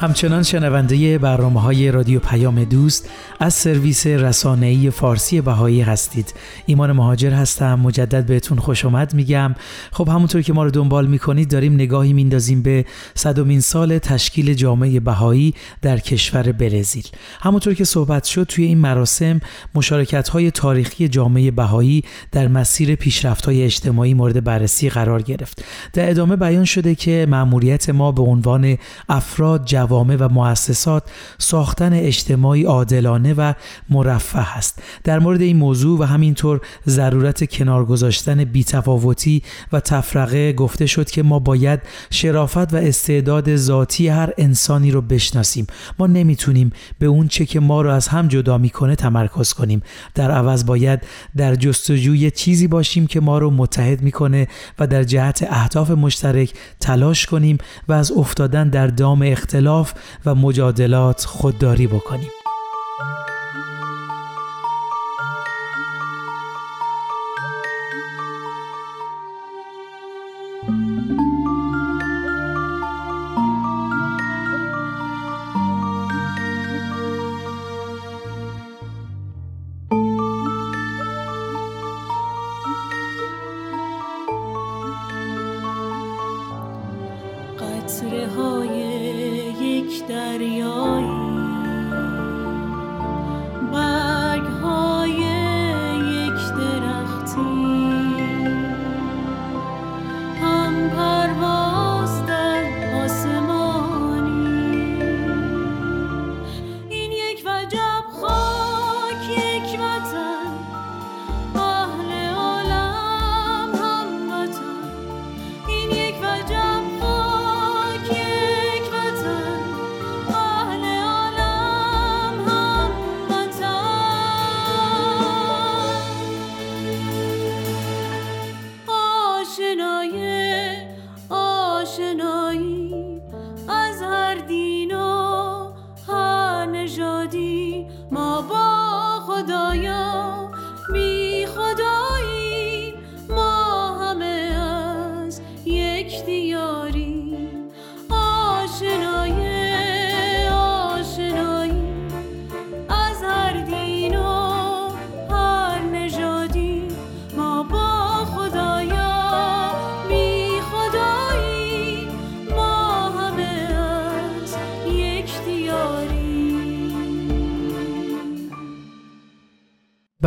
همچنان 0.00 0.42
شنونده 0.42 1.18
برنامه 1.18 1.60
های 1.60 1.90
رادیو 1.90 2.20
پیام 2.20 2.64
دوست 2.64 3.10
از 3.40 3.54
سرویس 3.54 4.06
رسانه‌ای 4.06 4.90
فارسی 4.90 5.40
بهایی 5.40 5.80
هستید. 5.80 6.34
ایمان 6.66 6.92
مهاجر 6.92 7.30
هستم 7.30 7.74
مجدد 7.74 8.26
بهتون 8.26 8.58
خوش 8.58 8.84
آمد 8.84 9.14
میگم. 9.14 9.54
خب 9.92 10.08
همونطور 10.08 10.42
که 10.42 10.52
ما 10.52 10.64
رو 10.64 10.70
دنبال 10.70 11.06
می‌کنید 11.06 11.50
داریم 11.50 11.74
نگاهی 11.74 12.12
میندازیم 12.12 12.62
به 12.62 12.84
صدومین 13.14 13.60
سال 13.60 13.98
تشکیل 13.98 14.54
جامعه 14.54 15.00
بهایی 15.00 15.54
در 15.82 15.98
کشور 15.98 16.52
برزیل. 16.52 17.06
همونطور 17.40 17.74
که 17.74 17.84
صحبت 17.84 18.24
شد 18.24 18.42
توی 18.42 18.64
این 18.64 18.78
مراسم 18.78 19.40
مشارکت 19.74 20.28
های 20.28 20.50
تاریخی 20.50 21.08
جامعه 21.08 21.50
بهایی 21.50 22.04
در 22.32 22.48
مسیر 22.48 22.94
پیشرفت 22.94 23.46
های 23.46 23.62
اجتماعی 23.62 24.14
مورد 24.14 24.44
بررسی 24.44 24.88
قرار 24.88 25.22
گرفت. 25.22 25.64
در 25.92 26.10
ادامه 26.10 26.36
بیان 26.36 26.64
شده 26.64 26.94
که 26.94 27.26
مأموریت 27.30 27.90
ما 27.90 28.12
به 28.12 28.22
عنوان 28.22 28.76
افراد 29.08 29.64
جوامع 29.88 30.16
و 30.16 30.28
مؤسسات 30.28 31.02
ساختن 31.38 31.92
اجتماعی 31.92 32.64
عادلانه 32.64 33.34
و 33.34 33.52
مرفه 33.90 34.56
است. 34.56 34.82
در 35.04 35.18
مورد 35.18 35.40
این 35.40 35.56
موضوع 35.56 36.00
و 36.00 36.02
همینطور 36.02 36.60
ضرورت 36.88 37.50
کنار 37.50 37.84
گذاشتن 37.84 38.44
بیتفاوتی 38.44 39.42
و 39.72 39.80
تفرقه 39.80 40.52
گفته 40.52 40.86
شد 40.86 41.10
که 41.10 41.22
ما 41.22 41.38
باید 41.38 41.80
شرافت 42.10 42.74
و 42.74 42.76
استعداد 42.76 43.56
ذاتی 43.56 44.08
هر 44.08 44.30
انسانی 44.38 44.90
رو 44.90 45.00
بشناسیم. 45.00 45.66
ما 45.98 46.06
نمی‌تونیم 46.06 46.72
به 46.98 47.06
اون 47.06 47.28
چه 47.28 47.46
که 47.46 47.60
ما 47.60 47.82
رو 47.82 47.90
از 47.90 48.08
هم 48.08 48.28
جدا 48.28 48.58
می‌کنه 48.58 48.96
تمرکز 48.96 49.52
کنیم. 49.52 49.82
در 50.14 50.30
عوض 50.30 50.66
باید 50.66 51.00
در 51.36 51.54
جستجوی 51.54 52.30
چیزی 52.30 52.66
باشیم 52.66 53.06
که 53.06 53.20
ما 53.20 53.38
رو 53.38 53.50
متحد 53.50 54.02
می‌کنه 54.02 54.48
و 54.78 54.86
در 54.86 55.04
جهت 55.04 55.46
اهداف 55.50 55.90
مشترک 55.90 56.52
تلاش 56.80 57.26
کنیم 57.26 57.58
و 57.88 57.92
از 57.92 58.12
افتادن 58.12 58.68
در 58.68 58.86
دام 58.86 59.22
اختلاف 59.22 59.77
و 60.26 60.34
مجادلات 60.34 61.24
خودداری 61.24 61.86
بکنیم. 61.86 62.30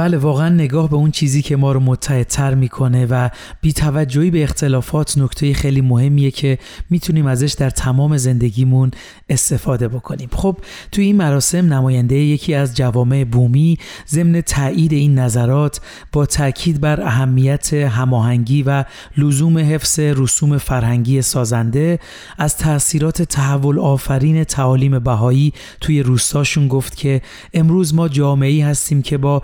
بله 0.01 0.17
واقعا 0.17 0.49
نگاه 0.49 0.89
به 0.89 0.95
اون 0.95 1.11
چیزی 1.11 1.41
که 1.41 1.55
ما 1.55 1.71
رو 1.71 1.79
متحدتر 1.79 2.53
می‌کنه 2.55 3.05
و 3.05 3.29
بیتوجهی 3.61 4.31
به 4.31 4.43
اختلافات 4.43 5.17
نکته 5.17 5.53
خیلی 5.53 5.81
مهمیه 5.81 6.31
که 6.31 6.57
می‌تونیم 6.89 7.25
ازش 7.25 7.53
در 7.53 7.69
تمام 7.69 8.17
زندگیمون 8.17 8.91
استفاده 9.29 9.87
بکنیم. 9.87 10.29
خب 10.33 10.57
توی 10.91 11.05
این 11.05 11.17
مراسم 11.17 11.73
نماینده 11.73 12.15
یکی 12.15 12.53
از 12.53 12.75
جوامع 12.75 13.23
بومی 13.23 13.77
ضمن 14.07 14.41
تایید 14.41 14.93
این 14.93 15.19
نظرات 15.19 15.81
با 16.11 16.25
تاکید 16.25 16.81
بر 16.81 17.01
اهمیت 17.01 17.73
هماهنگی 17.73 18.63
و 18.63 18.83
لزوم 19.17 19.57
حفظ 19.57 19.99
رسوم 19.99 20.57
فرهنگی 20.57 21.21
سازنده 21.21 21.99
از 22.37 22.57
تاثیرات 22.57 23.21
تحول 23.21 23.79
آفرین 23.79 24.43
تعالیم 24.43 24.99
بهایی 24.99 25.53
توی 25.81 26.03
روستاشون 26.03 26.67
گفت 26.67 26.97
که 26.97 27.21
امروز 27.53 27.93
ما 27.93 28.07
جامعی 28.07 28.61
هستیم 28.61 29.01
که 29.01 29.17
با 29.17 29.41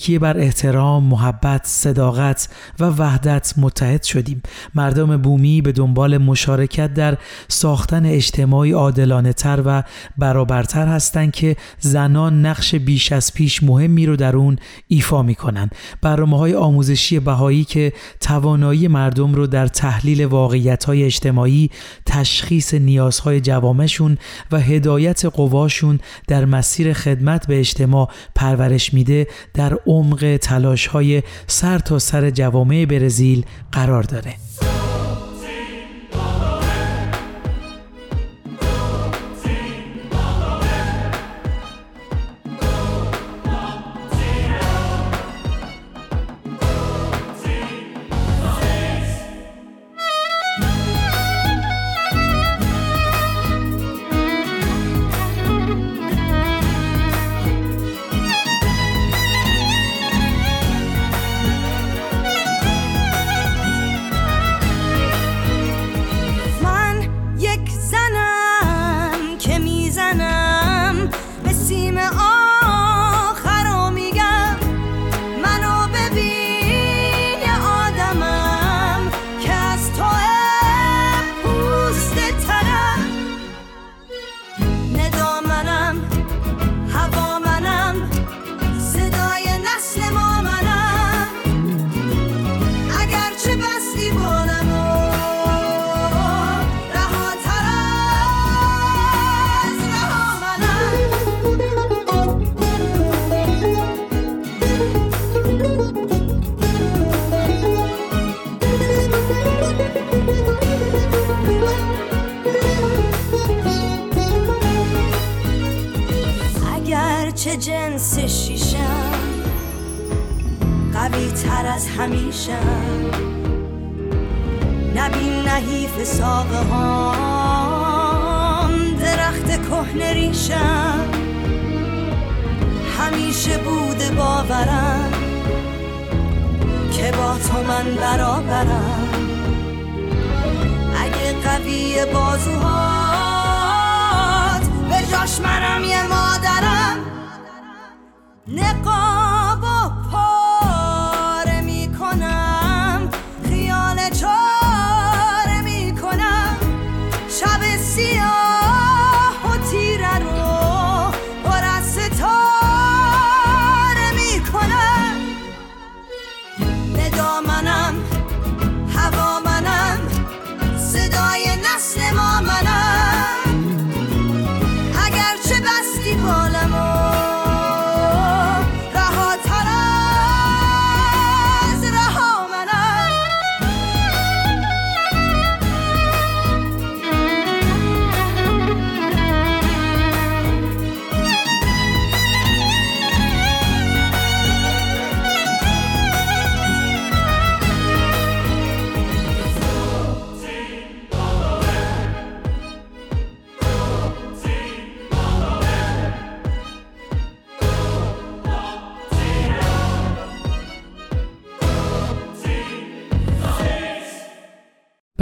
تکیه 0.00 0.18
بر 0.18 0.38
احترام، 0.38 1.04
محبت، 1.04 1.60
صداقت 1.64 2.48
و 2.80 2.84
وحدت 2.84 3.54
متحد 3.56 4.02
شدیم. 4.02 4.42
مردم 4.74 5.16
بومی 5.16 5.62
به 5.62 5.72
دنبال 5.72 6.18
مشارکت 6.18 6.94
در 6.94 7.18
ساختن 7.48 8.06
اجتماعی 8.06 8.72
عادلانه 8.72 9.32
تر 9.32 9.62
و 9.66 9.82
برابرتر 10.18 10.86
هستند 10.86 11.32
که 11.32 11.56
زنان 11.78 12.46
نقش 12.46 12.74
بیش 12.74 13.12
از 13.12 13.34
پیش 13.34 13.62
مهمی 13.62 14.06
رو 14.06 14.16
در 14.16 14.36
اون 14.36 14.58
ایفا 14.88 15.22
می‌کنن. 15.22 15.70
برنامه 16.02 16.38
های 16.38 16.54
آموزشی 16.54 17.20
بهایی 17.20 17.64
که 17.64 17.92
توانایی 18.20 18.88
مردم 18.88 19.34
رو 19.34 19.46
در 19.46 19.66
تحلیل 19.66 20.24
واقعیت 20.24 20.84
های 20.84 21.04
اجتماعی، 21.04 21.70
تشخیص 22.06 22.74
نیازهای 22.74 23.40
جوامشون 23.40 24.18
و 24.52 24.60
هدایت 24.60 25.24
قواشون 25.24 26.00
در 26.28 26.44
مسیر 26.44 26.92
خدمت 26.92 27.46
به 27.46 27.58
اجتماع 27.58 28.08
پرورش 28.34 28.94
میده 28.94 29.26
در 29.54 29.78
عمق 29.90 30.36
تلاش 30.36 30.86
های 30.86 31.22
سر 31.46 31.78
تا 31.78 31.98
سر 31.98 32.30
جوامع 32.30 32.84
برزیل 32.84 33.44
قرار 33.72 34.02
داره. 34.02 34.34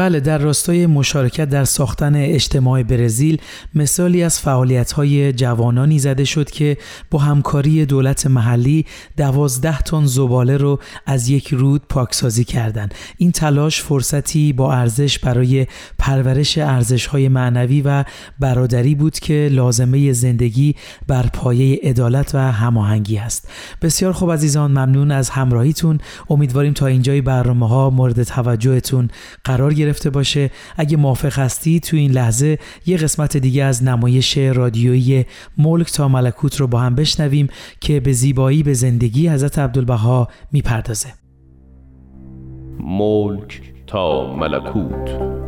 بله 0.08 0.20
در 0.20 0.38
راستای 0.38 0.86
مشارکت 0.86 1.48
در 1.48 1.64
ساختن 1.64 2.16
اجتماع 2.16 2.82
برزیل 2.82 3.38
مثالی 3.74 4.22
از 4.22 4.40
فعالیت‌های 4.40 5.32
جوانانی 5.32 5.98
زده 5.98 6.24
شد 6.24 6.50
که 6.50 6.76
با 7.10 7.18
همکاری 7.18 7.86
دولت 7.86 8.26
محلی 8.26 8.86
دوازده 9.16 9.78
تن 9.78 10.06
زباله 10.06 10.56
رو 10.56 10.78
از 11.06 11.28
یک 11.28 11.48
رود 11.48 11.82
پاکسازی 11.88 12.44
کردند. 12.44 12.94
این 13.16 13.32
تلاش 13.32 13.82
فرصتی 13.82 14.52
با 14.52 14.74
ارزش 14.74 15.18
برای 15.18 15.66
پرورش 15.98 16.58
ارزش‌های 16.58 17.28
معنوی 17.28 17.82
و 17.82 18.04
برادری 18.40 18.94
بود 18.94 19.18
که 19.18 19.48
لازمه 19.52 20.12
زندگی 20.12 20.74
بر 21.06 21.26
پایه 21.26 21.80
عدالت 21.82 22.34
و 22.34 22.38
هماهنگی 22.52 23.18
است. 23.18 23.48
بسیار 23.82 24.12
خوب 24.12 24.32
عزیزان 24.32 24.70
ممنون 24.70 25.10
از 25.10 25.30
همراهیتون. 25.30 25.98
امیدواریم 26.30 26.72
تا 26.72 26.86
اینجای 26.86 27.20
برنامه 27.20 27.68
ها 27.68 27.90
مورد 27.90 28.22
توجهتون 28.22 29.08
قرار 29.44 29.74
گرفته 29.74 29.97
باشه. 30.06 30.50
اگه 30.76 30.96
موافق 30.96 31.38
هستی 31.38 31.80
تو 31.80 31.96
این 31.96 32.10
لحظه 32.10 32.58
یه 32.86 32.96
قسمت 32.96 33.36
دیگه 33.36 33.64
از 33.64 33.84
نمایش 33.84 34.38
رادیویی 34.38 35.26
ملک 35.58 35.92
تا 35.92 36.08
ملکوت 36.08 36.56
رو 36.56 36.66
با 36.66 36.78
هم 36.80 36.94
بشنویم 36.94 37.48
که 37.80 38.00
به 38.00 38.12
زیبایی 38.12 38.62
به 38.62 38.74
زندگی 38.74 39.28
حضرت 39.28 39.58
عبدالبها 39.58 40.28
می‌پردازه. 40.52 41.08
ملک 42.80 43.62
تا 43.86 44.34
ملکوت. 44.36 45.38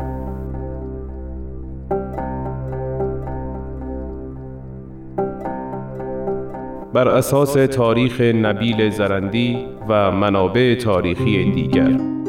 بر 6.95 7.09
اساس 7.09 7.53
تاریخ 7.53 8.21
نبیل 8.21 8.91
زرندی 8.91 9.67
و 9.89 10.11
منابع 10.11 10.75
تاریخی 10.75 11.53
دیگر. 11.53 12.20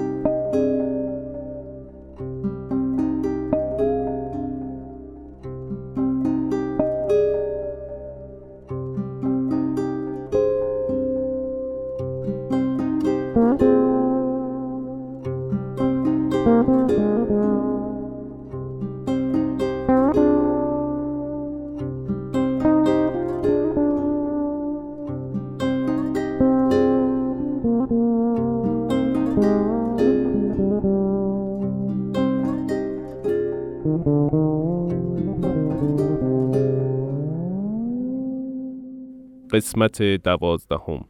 قسمت 39.71 40.01
دوازدهم. 40.01 41.05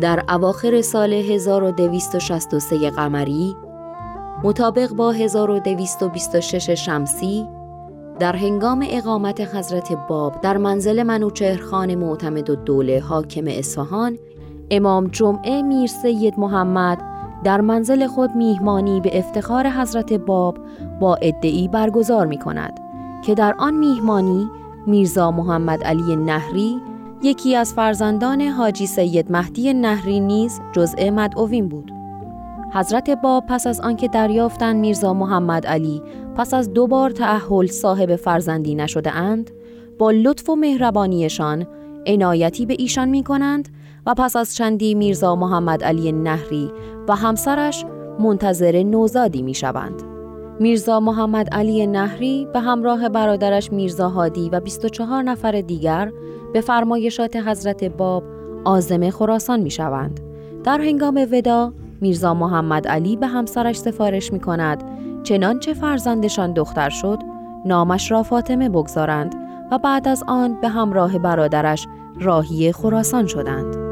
در 0.00 0.24
اواخر 0.28 0.80
سال 0.80 1.12
1263 1.12 2.90
قمری 2.90 3.56
مطابق 4.44 4.92
با 4.92 5.12
1226 5.12 6.70
شمسی 6.70 7.46
در 8.18 8.36
هنگام 8.36 8.86
اقامت 8.90 9.40
حضرت 9.54 9.92
باب 10.08 10.40
در 10.40 10.56
منزل 10.56 11.02
منوچهرخان 11.02 11.94
معتمد 11.94 12.50
و 12.50 12.56
دوله 12.56 13.00
حاکم 13.00 13.44
اصفهان 13.46 14.18
امام 14.70 15.06
جمعه 15.06 15.62
میر 15.62 15.86
سید 15.86 16.38
محمد 16.38 17.02
در 17.44 17.60
منزل 17.60 18.06
خود 18.06 18.30
میهمانی 18.36 19.00
به 19.00 19.18
افتخار 19.18 19.68
حضرت 19.70 20.12
باب 20.12 20.58
با 21.00 21.14
ادعی 21.14 21.68
برگزار 21.68 22.26
می 22.26 22.38
کند 22.38 22.80
که 23.24 23.34
در 23.34 23.54
آن 23.58 23.74
میهمانی 23.74 24.50
میرزا 24.88 25.30
محمد 25.30 25.84
علی 25.84 26.16
نهری 26.16 26.80
یکی 27.22 27.56
از 27.56 27.74
فرزندان 27.74 28.40
حاجی 28.40 28.86
سید 28.86 29.32
مهدی 29.32 29.74
نهری 29.74 30.20
نیز 30.20 30.60
جزء 30.72 31.10
مدعوین 31.10 31.68
بود. 31.68 31.92
حضرت 32.72 33.10
باب 33.10 33.44
پس 33.46 33.66
از 33.66 33.80
آنکه 33.80 34.08
دریافتند 34.08 34.76
میرزا 34.76 35.14
محمد 35.14 35.66
علی 35.66 36.02
پس 36.36 36.54
از 36.54 36.72
دو 36.72 36.86
بار 36.86 37.10
تعهل 37.10 37.66
صاحب 37.66 38.16
فرزندی 38.16 38.74
نشده 38.74 39.10
اند، 39.10 39.50
با 39.98 40.10
لطف 40.10 40.50
و 40.50 40.56
مهربانیشان 40.56 41.66
عنایتی 42.06 42.66
به 42.66 42.76
ایشان 42.78 43.08
می 43.08 43.22
کنند 43.22 43.68
و 44.06 44.14
پس 44.14 44.36
از 44.36 44.56
چندی 44.56 44.94
میرزا 44.94 45.36
محمد 45.36 45.84
علی 45.84 46.12
نهری 46.12 46.70
و 47.08 47.16
همسرش 47.16 47.84
منتظر 48.20 48.82
نوزادی 48.82 49.42
می 49.42 49.54
شوند. 49.54 50.07
میرزا 50.60 51.00
محمد 51.00 51.48
علی 51.54 51.86
نهری 51.86 52.48
به 52.52 52.60
همراه 52.60 53.08
برادرش 53.08 53.72
میرزا 53.72 54.08
هادی 54.08 54.48
و 54.48 54.60
24 54.60 55.22
نفر 55.22 55.60
دیگر 55.60 56.12
به 56.52 56.60
فرمایشات 56.60 57.36
حضرت 57.36 57.84
باب 57.84 58.24
آزم 58.64 59.10
خراسان 59.10 59.60
می 59.60 59.70
شوند. 59.70 60.20
در 60.64 60.80
هنگام 60.80 61.26
ودا 61.32 61.72
میرزا 62.00 62.34
محمد 62.34 62.88
علی 62.88 63.16
به 63.16 63.26
همسرش 63.26 63.76
سفارش 63.76 64.32
می 64.32 64.40
کند 64.40 64.84
چنانچه 65.22 65.74
فرزندشان 65.74 66.52
دختر 66.52 66.90
شد 66.90 67.18
نامش 67.64 68.10
را 68.10 68.22
فاطمه 68.22 68.68
بگذارند 68.68 69.34
و 69.70 69.78
بعد 69.78 70.08
از 70.08 70.24
آن 70.26 70.60
به 70.60 70.68
همراه 70.68 71.18
برادرش 71.18 71.86
راهی 72.20 72.72
خراسان 72.72 73.26
شدند. 73.26 73.87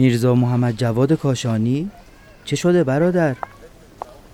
میرزا 0.00 0.34
محمد 0.34 0.76
جواد 0.76 1.12
کاشانی؟ 1.12 1.90
چه 2.44 2.56
شده 2.56 2.84
برادر؟ 2.84 3.36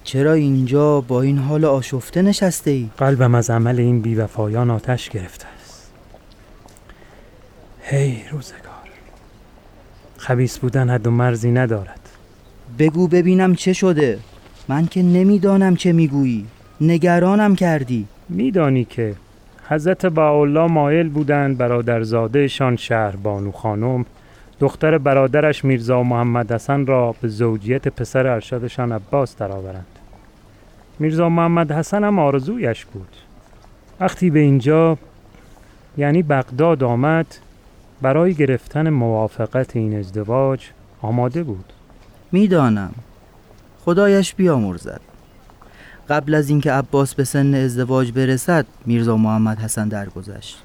چرا 0.05 0.33
اینجا 0.33 1.01
با 1.01 1.23
این 1.23 1.39
حال 1.39 1.65
آشفته 1.65 2.23
نشسته 2.23 2.71
ای؟ 2.71 2.89
قلبم 2.99 3.35
از 3.35 3.51
عمل 3.51 3.79
این 3.79 4.01
بیوفایان 4.01 4.71
آتش 4.71 5.11
گرفته 5.11 5.47
است. 5.59 5.93
هی 7.83 8.23
روزگار 8.31 8.89
خبیس 10.17 10.59
بودن 10.59 10.91
حد 10.91 11.07
و 11.07 11.11
مرزی 11.11 11.51
ندارد. 11.51 12.01
بگو 12.79 13.09
ببینم 13.09 13.55
چه 13.55 13.73
شده. 13.73 14.19
من 14.69 14.87
که 14.87 15.03
نمی‌دانم 15.03 15.77
چه 15.77 15.93
می‌گویی. 15.93 16.47
نگرانم 16.81 17.57
کردی. 17.57 18.07
میدانی 18.29 18.85
که 18.85 19.15
حضرت 19.69 20.07
باالله 20.07 20.67
مایل 20.73 21.09
بودند 21.09 21.59
برادرزادهشان 21.59 22.77
شهر 22.77 23.17
بانو 23.17 23.53
خانم 23.53 24.05
دختر 24.61 24.99
برادرش 24.99 25.65
میرزا 25.65 26.03
محمد 26.03 26.53
حسن 26.53 26.87
را 26.87 27.15
به 27.21 27.29
زوجیت 27.29 27.89
پسر 27.89 28.27
ارشدشان 28.27 28.93
عباس 28.93 29.37
درآورند. 29.37 29.87
میرزا 30.99 31.29
محمد 31.29 31.73
حسن 31.73 32.05
هم 32.05 32.19
آرزویش 32.19 32.85
بود. 32.85 33.17
وقتی 34.01 34.31
به 34.31 34.39
اینجا 34.39 34.99
یعنی 35.99 36.23
بغداد 36.23 36.85
آمد 36.85 37.27
برای 38.03 38.35
گرفتن 38.35 38.91
موافقت 38.91 39.77
این 39.77 39.99
ازدواج 39.99 40.61
آماده 41.03 41.43
بود. 41.43 41.73
می‌دانم 42.33 42.95
خدایش 43.85 44.35
بیامرزد 44.35 45.01
قبل 46.09 46.35
از 46.35 46.51
اینکه 46.51 46.73
عباس 46.73 47.15
به 47.15 47.25
سن 47.25 47.55
ازدواج 47.55 48.13
برسد 48.13 48.67
میرزا 48.87 49.17
محمد 49.17 49.59
حسن 49.59 49.89
درگذشت 49.89 50.63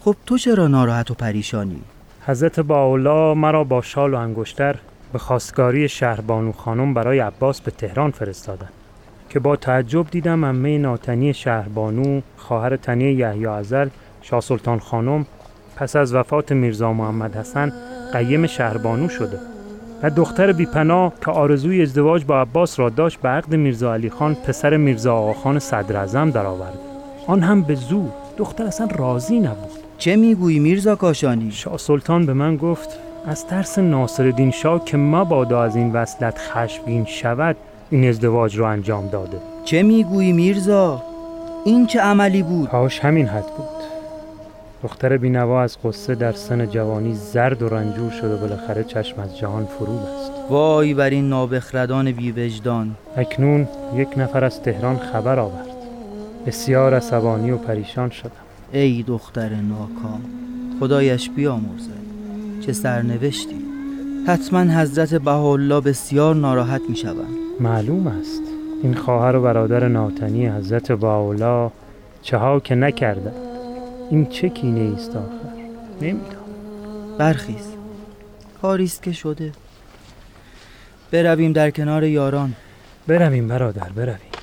خب 0.00 0.16
تو 0.26 0.38
چرا 0.38 0.68
ناراحت 0.68 1.10
و 1.10 1.14
پریشانی 1.14 1.80
حضرت 2.26 2.60
باولا 2.60 3.34
مرا 3.34 3.64
با 3.64 3.82
شال 3.82 4.14
و 4.14 4.16
انگشتر 4.16 4.76
به 5.12 5.18
خواستگاری 5.18 5.88
شهربانو 5.88 6.52
خانم 6.52 6.94
برای 6.94 7.18
عباس 7.18 7.60
به 7.60 7.70
تهران 7.70 8.10
فرستادند 8.10 8.72
که 9.28 9.40
با 9.40 9.56
تعجب 9.56 10.10
دیدم 10.10 10.44
امه 10.44 10.78
ناتنی 10.78 11.34
شهربانو 11.34 12.20
خواهر 12.36 12.76
تنی 12.76 13.04
یحیی 13.04 13.46
ازل 13.46 13.88
شاه 14.22 14.40
سلطان 14.40 14.78
خانم 14.78 15.26
پس 15.76 15.96
از 15.96 16.14
وفات 16.14 16.52
میرزا 16.52 16.92
محمد 16.92 17.36
حسن 17.36 17.72
قیم 18.12 18.46
شهربانو 18.46 19.08
شده 19.08 19.38
و 20.02 20.10
دختر 20.10 20.52
بیپناه 20.52 21.12
که 21.24 21.30
آرزوی 21.30 21.82
ازدواج 21.82 22.24
با 22.24 22.40
عباس 22.40 22.80
را 22.80 22.90
داشت 22.90 23.20
به 23.20 23.28
عقد 23.28 23.54
میرزا 23.54 23.94
علی 23.94 24.10
خان 24.10 24.34
پسر 24.34 24.76
میرزا 24.76 25.14
آقاخان 25.14 25.58
صدر 25.58 26.24
درآورد. 26.24 26.78
آن 27.26 27.42
هم 27.42 27.62
به 27.62 27.74
زور. 27.74 28.10
دختر 28.36 28.64
اصلا 28.64 28.88
راضی 28.96 29.40
نبود. 29.40 29.83
چه 30.04 30.16
می‌گویی 30.16 30.58
میرزا 30.58 30.96
کاشانی؟ 30.96 31.50
شاه 31.50 31.78
سلطان 31.78 32.26
به 32.26 32.32
من 32.32 32.56
گفت 32.56 32.88
از 33.26 33.46
ترس 33.46 33.78
ناصرالدین 33.78 34.50
شاه 34.50 34.84
که 34.84 34.96
مبادا 34.96 35.62
از 35.62 35.76
این 35.76 35.92
وصلت 35.92 36.38
خشمگین 36.38 37.04
شود 37.04 37.56
این 37.90 38.08
ازدواج 38.08 38.58
را 38.58 38.70
انجام 38.70 39.08
داده. 39.08 39.38
چه 39.64 39.82
می‌گویی 39.82 40.32
میرزا؟ 40.32 41.02
این 41.64 41.86
چه 41.86 42.00
عملی 42.00 42.42
بود؟ 42.42 42.68
کاش 42.68 43.00
همین 43.00 43.26
حد 43.26 43.46
بود. 43.56 43.66
دختر 44.82 45.16
بینوا 45.16 45.62
از 45.62 45.76
قصه 45.84 46.14
در 46.14 46.32
سن 46.32 46.66
جوانی 46.66 47.14
زرد 47.14 47.62
و 47.62 47.68
رنجور 47.68 48.10
شد 48.10 48.30
و 48.30 48.36
بالاخره 48.36 48.84
چشم 48.84 49.20
از 49.20 49.38
جهان 49.38 49.66
فرو 49.66 49.96
بست. 49.96 50.32
وای 50.50 50.94
بر 50.94 51.10
این 51.10 51.28
نابخردان 51.28 52.12
بیوجدان 52.12 52.94
اکنون 53.16 53.68
یک 53.96 54.08
نفر 54.16 54.44
از 54.44 54.62
تهران 54.62 54.96
خبر 54.96 55.38
آورد. 55.38 55.66
بسیار 56.46 56.94
عصبانی 56.94 57.50
و 57.50 57.56
پریشان 57.56 58.10
شدم. 58.10 58.43
ای 58.74 59.02
دختر 59.02 59.48
ناکام 59.48 60.22
خدایش 60.80 61.30
بیامرزد. 61.30 62.04
چه 62.60 62.72
سرنوشتی. 62.72 63.64
حتما 64.26 64.60
حضرت 64.60 65.14
بهاءالله 65.14 65.80
بسیار 65.80 66.34
ناراحت 66.34 66.80
می 66.88 66.96
شوند 66.96 67.36
معلوم 67.60 68.06
است. 68.06 68.42
این 68.82 68.94
خواهر 68.94 69.36
و 69.36 69.42
برادر 69.42 69.88
ناتنی 69.88 70.46
حضرت 70.46 70.92
باولا 70.92 71.70
چه 72.22 72.36
ها 72.36 72.60
که 72.60 72.74
نکرده. 72.74 73.32
این 74.10 74.26
چه 74.26 74.48
کینه 74.48 74.94
است 74.94 75.16
آخر؟ 75.16 75.54
نمی‌دانم. 76.00 76.24
برخیز. 77.18 77.66
کاری 78.62 78.84
است 78.84 79.02
که 79.02 79.12
شده. 79.12 79.52
برویم 81.10 81.52
در 81.52 81.70
کنار 81.70 82.04
یاران. 82.04 82.54
برویم 83.06 83.48
برادر 83.48 83.88
برویم. 83.88 84.33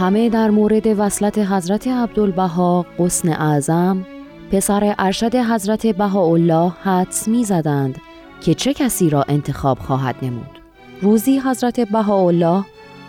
همه 0.00 0.28
در 0.28 0.50
مورد 0.50 0.86
وصلت 0.86 1.38
حضرت 1.38 1.88
عبدالبها 1.88 2.86
قسن 2.98 3.28
اعظم 3.28 4.06
پسر 4.52 4.94
ارشد 4.98 5.34
حضرت 5.34 5.86
بهاءالله 5.86 6.72
حدس 6.82 7.28
می 7.28 7.44
زدند 7.44 8.00
که 8.40 8.54
چه 8.54 8.74
کسی 8.74 9.10
را 9.10 9.24
انتخاب 9.28 9.78
خواهد 9.78 10.16
نمود. 10.22 10.60
روزی 11.02 11.38
حضرت 11.38 11.80
بهاءالله 11.80 12.64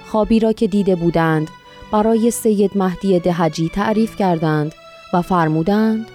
خوابی 0.06 0.40
را 0.40 0.54
که 0.54 0.68
دیده 0.68 0.96
بودند 0.96 1.48
برای 1.92 2.32
سید 2.32 2.72
مهدی 2.76 3.20
دهجی 3.20 3.70
تعریف 3.70 4.16
کردند 4.16 4.72
و 5.14 5.22
فرمودند 5.22 6.06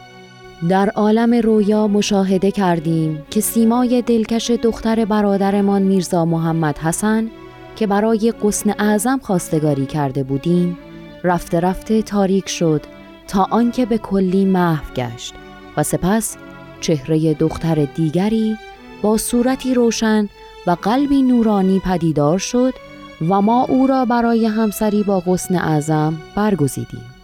در 0.68 0.88
عالم 0.88 1.34
رویا 1.34 1.88
مشاهده 1.88 2.50
کردیم 2.50 3.22
که 3.30 3.40
سیمای 3.40 4.02
دلکش 4.02 4.50
دختر 4.50 5.04
برادرمان 5.04 5.82
میرزا 5.82 6.24
محمد 6.24 6.78
حسن 6.78 7.30
که 7.76 7.86
برای 7.86 8.34
قسن 8.42 8.74
اعظم 8.78 9.18
خواستگاری 9.18 9.86
کرده 9.86 10.22
بودیم 10.22 10.78
رفته 11.24 11.60
رفته 11.60 12.02
تاریک 12.02 12.48
شد 12.48 12.82
تا 13.28 13.46
آنکه 13.50 13.86
به 13.86 13.98
کلی 13.98 14.44
محو 14.44 14.94
گشت 14.94 15.34
و 15.76 15.82
سپس 15.82 16.36
چهره 16.80 17.34
دختر 17.34 17.84
دیگری 17.84 18.56
با 19.02 19.16
صورتی 19.16 19.74
روشن 19.74 20.28
و 20.66 20.70
قلبی 20.70 21.22
نورانی 21.22 21.80
پدیدار 21.84 22.38
شد 22.38 22.74
و 23.28 23.40
ما 23.42 23.64
او 23.64 23.86
را 23.86 24.04
برای 24.04 24.46
همسری 24.46 25.02
با 25.02 25.20
قسن 25.20 25.54
اعظم 25.54 26.16
برگزیدیم. 26.34 27.15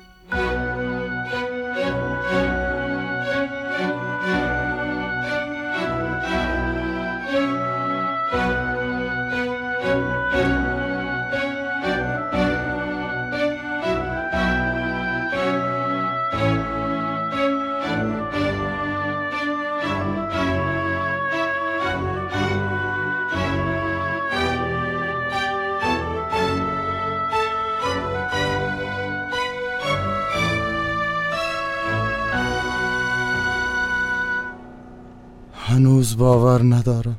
باور 36.22 36.62
ندارم. 36.62 37.18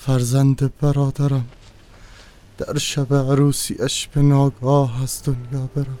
فرزند 0.00 0.72
برادرم 0.80 1.44
در 2.58 2.78
شب 2.78 3.14
عروسیش 3.14 4.08
به 4.14 4.22
ناگاه 4.22 5.02
از 5.02 5.22
دنیا 5.24 5.68
برم. 5.76 5.98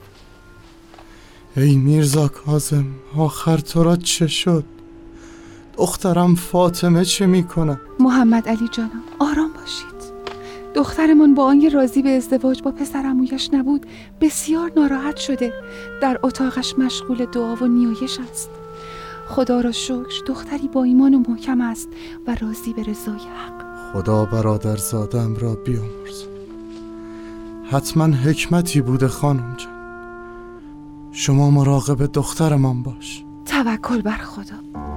ای 1.56 1.76
میرزا 1.76 2.28
کازم 2.28 2.86
آخر 3.16 3.56
تو 3.56 3.82
را 3.82 3.96
چه 3.96 4.26
شد؟ 4.26 4.64
دخترم 5.78 6.34
فاطمه 6.34 7.04
چه 7.04 7.26
می‌کنه 7.26 7.80
محمد 8.00 8.48
علی 8.48 8.68
جانم 8.72 9.02
آرام 9.18 9.50
باشید. 9.52 10.12
دخترمان 10.74 11.34
با 11.34 11.44
آنکه 11.44 11.68
راضی 11.68 12.02
به 12.02 12.10
ازدواج 12.10 12.62
با 12.62 12.70
پسرمویش 12.70 13.50
نبود 13.52 13.86
بسیار 14.20 14.72
ناراحت 14.76 15.16
شده. 15.16 15.52
در 16.02 16.20
اتاقش 16.22 16.78
مشغول 16.78 17.24
دعا 17.24 17.54
و 17.54 17.66
نیایش 17.66 18.18
است. 18.30 18.50
خدا 19.28 19.60
را 19.60 19.72
شکر. 19.72 20.24
دختری 20.26 20.68
با 20.68 20.84
ایمان 20.84 21.14
و 21.14 21.22
محکم 21.28 21.60
است 21.60 21.88
و 22.26 22.36
راضی 22.40 22.72
به 22.72 22.82
رضای 22.82 23.14
حق. 23.14 23.92
خدا 23.92 24.24
برادر 24.24 24.76
زادم 24.76 25.36
را 25.36 25.54
بیامرز. 25.54 26.24
حتما 27.70 28.04
حکمتی 28.04 28.80
بوده 28.80 29.08
خانم 29.08 29.56
جان. 29.56 29.76
شما 31.12 31.50
مراقب 31.50 32.12
دخترمان 32.12 32.82
باش. 32.82 33.24
توکل 33.44 34.02
بر 34.02 34.16
خدا. 34.16 34.95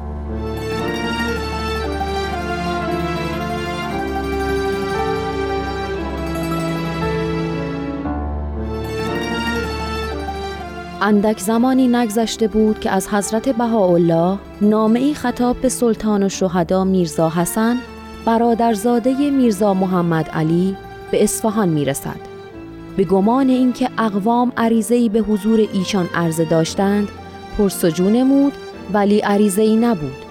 اندک 11.02 11.40
زمانی 11.40 11.88
نگذشته 11.88 12.48
بود 12.48 12.80
که 12.80 12.92
از 12.92 13.08
حضرت 13.08 13.50
بهاءالله 13.50 14.38
نامه 14.62 15.14
خطاب 15.14 15.62
به 15.62 15.70
سلطان 15.70 16.24
و 16.24 16.30
شهدا 16.30 16.84
میرزا 16.84 17.30
حسن 17.30 17.78
برادرزاده 18.26 19.30
میرزا 19.30 19.74
محمد 19.74 20.30
علی 20.30 20.78
به 21.12 21.24
اصفهان 21.24 21.70
می‌رسد. 21.70 22.20
به 22.98 23.04
گمان 23.04 23.50
اینکه 23.50 23.90
اقوام 23.98 24.52
عریضه‌ای 24.58 25.10
به 25.10 25.20
حضور 25.20 25.68
ایشان 25.74 26.10
عرضه 26.16 26.46
داشتند 26.46 27.08
پرسجو 27.58 28.10
نمود 28.10 28.54
ولی 28.94 29.20
عریضه‌ای 29.20 29.76
نبود. 29.76 30.26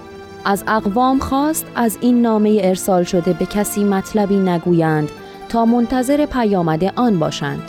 از 0.45 0.63
اقوام 0.67 1.19
خواست 1.19 1.65
از 1.75 1.97
این 2.01 2.21
نامه 2.21 2.59
ارسال 2.63 3.03
شده 3.03 3.33
به 3.33 3.45
کسی 3.45 3.83
مطلبی 3.83 4.37
نگویند 4.37 5.09
تا 5.49 5.65
منتظر 5.65 6.25
پیامد 6.25 6.83
آن 6.95 7.19
باشند. 7.19 7.61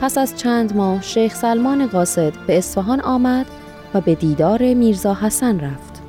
پس 0.00 0.18
از 0.18 0.36
چند 0.36 0.76
ماه 0.76 1.02
شیخ 1.02 1.34
سلمان 1.34 1.86
قاصد 1.86 2.32
به 2.46 2.58
اصفهان 2.58 3.00
آمد 3.00 3.46
و 3.94 4.00
به 4.00 4.14
دیدار 4.14 4.74
میرزا 4.74 5.14
حسن 5.14 5.60
رفت. 5.60 6.02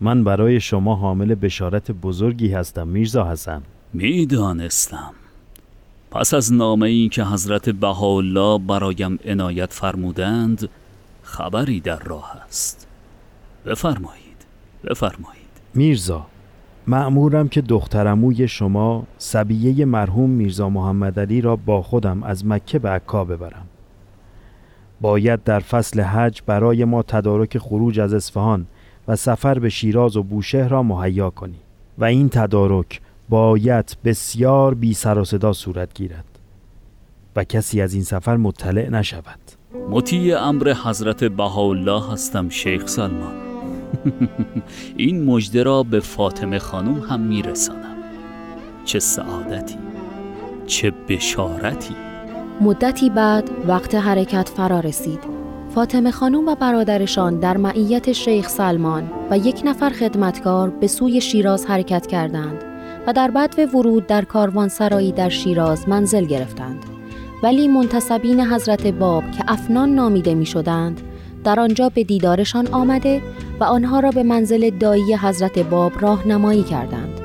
من 0.00 0.24
برای 0.24 0.60
شما 0.60 0.94
حامل 0.94 1.34
بشارت 1.34 1.90
بزرگی 1.90 2.52
هستم 2.52 2.88
میرزا 2.88 3.30
حسن. 3.30 3.62
می‌دانستم. 3.92 5.14
پس 6.10 6.34
از 6.34 6.52
نامه 6.52 6.88
ای 6.88 7.08
که 7.08 7.24
حضرت 7.24 7.70
بهاءالله 7.70 8.58
برایم 8.58 9.18
عنایت 9.24 9.72
فرمودند 9.72 10.68
خبری 11.22 11.80
در 11.80 11.98
راه 11.98 12.36
است. 12.46 12.86
بفرمایید. 13.66 14.46
بفرمایید. 14.84 15.46
میرزا 15.74 16.26
معمورم 16.86 17.48
که 17.48 17.60
دخترموی 17.60 18.48
شما 18.48 19.04
سبیه 19.18 19.84
مرحوم 19.84 20.30
میرزا 20.30 20.68
محمد 20.68 21.20
علی 21.20 21.40
را 21.40 21.56
با 21.56 21.82
خودم 21.82 22.22
از 22.22 22.46
مکه 22.46 22.78
به 22.78 22.88
عکا 22.88 23.24
ببرم. 23.24 23.66
باید 25.00 25.44
در 25.44 25.60
فصل 25.60 26.00
حج 26.00 26.42
برای 26.46 26.84
ما 26.84 27.02
تدارک 27.02 27.58
خروج 27.58 28.00
از 28.00 28.14
اصفهان 28.14 28.66
و 29.08 29.16
سفر 29.16 29.58
به 29.58 29.68
شیراز 29.68 30.16
و 30.16 30.22
بوشهر 30.22 30.68
را 30.68 30.82
مهیا 30.82 31.30
کنی 31.30 31.58
و 31.98 32.04
این 32.04 32.28
تدارک 32.28 33.00
باید 33.28 33.96
بسیار 34.04 34.74
بی 34.74 34.94
سر 34.94 35.18
و 35.18 35.24
صدا 35.24 35.52
صورت 35.52 35.94
گیرد 35.94 36.24
و 37.36 37.44
کسی 37.44 37.80
از 37.80 37.94
این 37.94 38.02
سفر 38.02 38.36
مطلع 38.36 38.88
نشود. 38.88 39.38
مطیع 39.90 40.42
امر 40.42 40.74
حضرت 40.84 41.24
بهاءالله 41.24 42.12
هستم 42.12 42.48
شیخ 42.48 42.86
سلمان. 42.86 43.45
این 44.96 45.24
مژده 45.24 45.62
را 45.62 45.82
به 45.82 46.00
فاطمه 46.00 46.58
خانم 46.58 47.00
هم 47.00 47.20
میرسانم 47.20 47.96
چه 48.84 48.98
سعادتی 48.98 49.78
چه 50.66 50.92
بشارتی 51.08 51.94
مدتی 52.60 53.10
بعد 53.10 53.50
وقت 53.66 53.94
حرکت 53.94 54.48
فرا 54.48 54.80
رسید. 54.80 55.18
فاطمه 55.74 56.10
خانم 56.10 56.48
و 56.48 56.54
برادرشان 56.54 57.40
در 57.40 57.56
معیت 57.56 58.12
شیخ 58.12 58.48
سلمان 58.48 59.10
و 59.30 59.38
یک 59.38 59.62
نفر 59.64 59.90
خدمتکار 59.90 60.70
به 60.70 60.86
سوی 60.86 61.20
شیراز 61.20 61.66
حرکت 61.66 62.06
کردند 62.06 62.64
و 63.06 63.12
در 63.12 63.30
بدو 63.30 63.78
ورود 63.78 64.06
در 64.06 64.24
کاروانسرایی 64.24 65.12
در 65.12 65.28
شیراز 65.28 65.88
منزل 65.88 66.24
گرفتند. 66.24 66.84
ولی 67.42 67.68
منتصبین 67.68 68.40
حضرت 68.40 68.86
باب 68.86 69.30
که 69.30 69.44
افنان 69.48 69.94
نامیده 69.94 70.34
می 70.34 70.46
شدند 70.46 71.00
در 71.44 71.60
آنجا 71.60 71.88
به 71.88 72.04
دیدارشان 72.04 72.66
آمده 72.66 73.22
و 73.60 73.64
آنها 73.64 74.00
را 74.00 74.10
به 74.10 74.22
منزل 74.22 74.70
دایی 74.70 75.16
حضرت 75.16 75.58
باب 75.58 75.92
راهنمایی 76.00 76.62
کردند. 76.62 77.20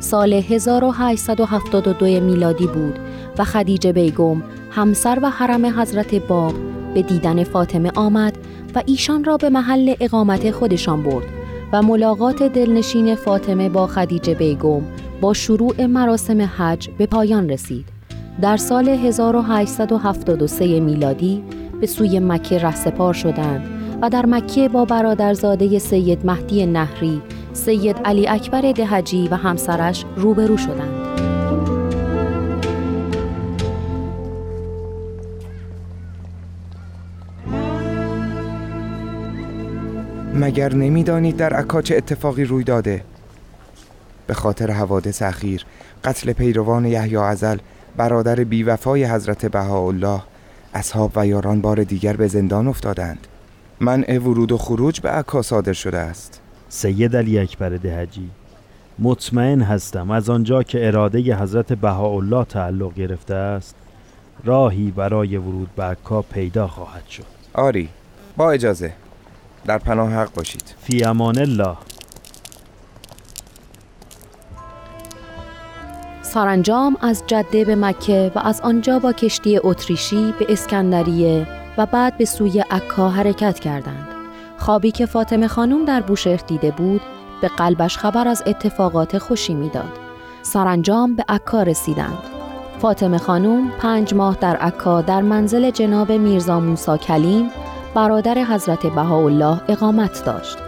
سال 0.00 0.32
1872 0.32 2.06
میلادی 2.20 2.66
بود 2.66 2.98
و 3.38 3.44
خدیجه 3.44 3.92
بیگم 3.92 4.42
همسر 4.70 5.18
و 5.22 5.30
حرم 5.30 5.80
حضرت 5.80 6.14
باب 6.14 6.54
به 6.94 7.02
دیدن 7.02 7.44
فاطمه 7.44 7.90
آمد 7.94 8.38
و 8.74 8.82
ایشان 8.86 9.24
را 9.24 9.36
به 9.36 9.50
محل 9.50 9.94
اقامت 10.00 10.50
خودشان 10.50 11.02
برد 11.02 11.26
و 11.72 11.82
ملاقات 11.82 12.42
دلنشین 12.42 13.14
فاطمه 13.14 13.68
با 13.68 13.86
خدیجه 13.86 14.34
بیگم 14.34 14.82
با 15.20 15.32
شروع 15.32 15.86
مراسم 15.86 16.42
حج 16.42 16.88
به 16.98 17.06
پایان 17.06 17.50
رسید. 17.50 17.86
در 18.40 18.56
سال 18.56 18.88
1873 18.88 20.80
میلادی 20.80 21.42
به 21.80 21.86
سوی 21.86 22.20
مکه 22.20 22.58
رهسپار 22.58 23.14
شدند 23.14 23.77
و 24.02 24.10
در 24.10 24.26
مکه 24.26 24.68
با 24.68 24.84
برادرزاده 24.84 25.78
سید 25.78 26.26
مهدی 26.26 26.66
نهری، 26.66 27.22
سید 27.52 27.96
علی 28.04 28.28
اکبر 28.28 28.72
دهجی 28.72 29.28
و 29.28 29.34
همسرش 29.34 30.04
روبرو 30.16 30.56
شدند. 30.56 31.08
مگر 40.34 40.74
نمی‌دانید 40.74 41.36
در 41.36 41.54
عکا 41.54 41.82
چه 41.82 41.96
اتفاقی 41.96 42.44
روی 42.44 42.64
داده 42.64 43.04
به 44.26 44.34
خاطر 44.34 44.70
حوادث 44.70 45.22
اخیر 45.22 45.64
قتل 46.04 46.32
پیروان 46.32 46.84
یحیی 46.84 47.16
ازل 47.16 47.58
برادر 47.96 48.44
بیوفای 48.44 49.04
حضرت 49.04 49.46
بهاءالله 49.46 50.20
اصحاب 50.74 51.12
و 51.16 51.26
یاران 51.26 51.60
بار 51.60 51.84
دیگر 51.84 52.16
به 52.16 52.26
زندان 52.26 52.68
افتادند 52.68 53.26
منع 53.80 54.18
ورود 54.18 54.52
و 54.52 54.58
خروج 54.58 55.00
به 55.00 55.10
عکا 55.10 55.42
صادر 55.42 55.72
شده 55.72 55.98
است. 55.98 56.40
سید 56.68 57.16
علی 57.16 57.38
اکبر 57.38 57.68
دهجی 57.68 58.30
مطمئن 58.98 59.60
هستم 59.60 60.10
از 60.10 60.30
آنجا 60.30 60.62
که 60.62 60.86
اراده 60.86 61.36
حضرت 61.36 61.72
بهاءالله 61.72 62.44
تعلق 62.44 62.94
گرفته 62.94 63.34
است 63.34 63.74
راهی 64.44 64.90
برای 64.90 65.36
ورود 65.36 65.68
به 65.76 65.82
عکا 65.82 66.22
پیدا 66.22 66.66
خواهد 66.66 67.06
شد. 67.06 67.24
آری 67.54 67.88
با 68.36 68.50
اجازه. 68.50 68.92
در 69.66 69.78
پناه 69.78 70.12
حق 70.12 70.34
باشید. 70.34 70.74
فی 70.80 71.04
امان 71.04 71.38
الله. 71.38 71.76
سرانجام 76.22 76.96
از 77.00 77.22
جده 77.26 77.64
به 77.64 77.76
مکه 77.76 78.32
و 78.34 78.38
از 78.38 78.60
آنجا 78.60 78.98
با 78.98 79.12
کشتی 79.12 79.60
اتریشی 79.62 80.34
به 80.38 80.46
اسکندریه 80.48 81.57
و 81.78 81.86
بعد 81.86 82.16
به 82.16 82.24
سوی 82.24 82.64
عکا 82.70 83.08
حرکت 83.08 83.58
کردند. 83.58 84.08
خوابی 84.58 84.90
که 84.90 85.06
فاطمه 85.06 85.48
خانم 85.48 85.84
در 85.84 86.00
بوشهر 86.00 86.40
دیده 86.46 86.70
بود 86.70 87.00
به 87.42 87.48
قلبش 87.48 87.98
خبر 87.98 88.28
از 88.28 88.42
اتفاقات 88.46 89.18
خوشی 89.18 89.54
می‌داد. 89.54 89.92
سرانجام 90.42 91.14
به 91.14 91.24
عکا 91.28 91.62
رسیدند. 91.62 92.18
فاطمه 92.78 93.18
خانم 93.18 93.70
پنج 93.70 94.14
ماه 94.14 94.36
در 94.40 94.56
عکا 94.56 95.02
در 95.02 95.22
منزل 95.22 95.70
جناب 95.70 96.12
میرزا 96.12 96.60
موسا 96.60 96.96
کلیم 96.96 97.50
برادر 97.94 98.44
حضرت 98.44 98.86
بهاءالله 98.86 99.60
اقامت 99.68 100.24
داشت. 100.24 100.58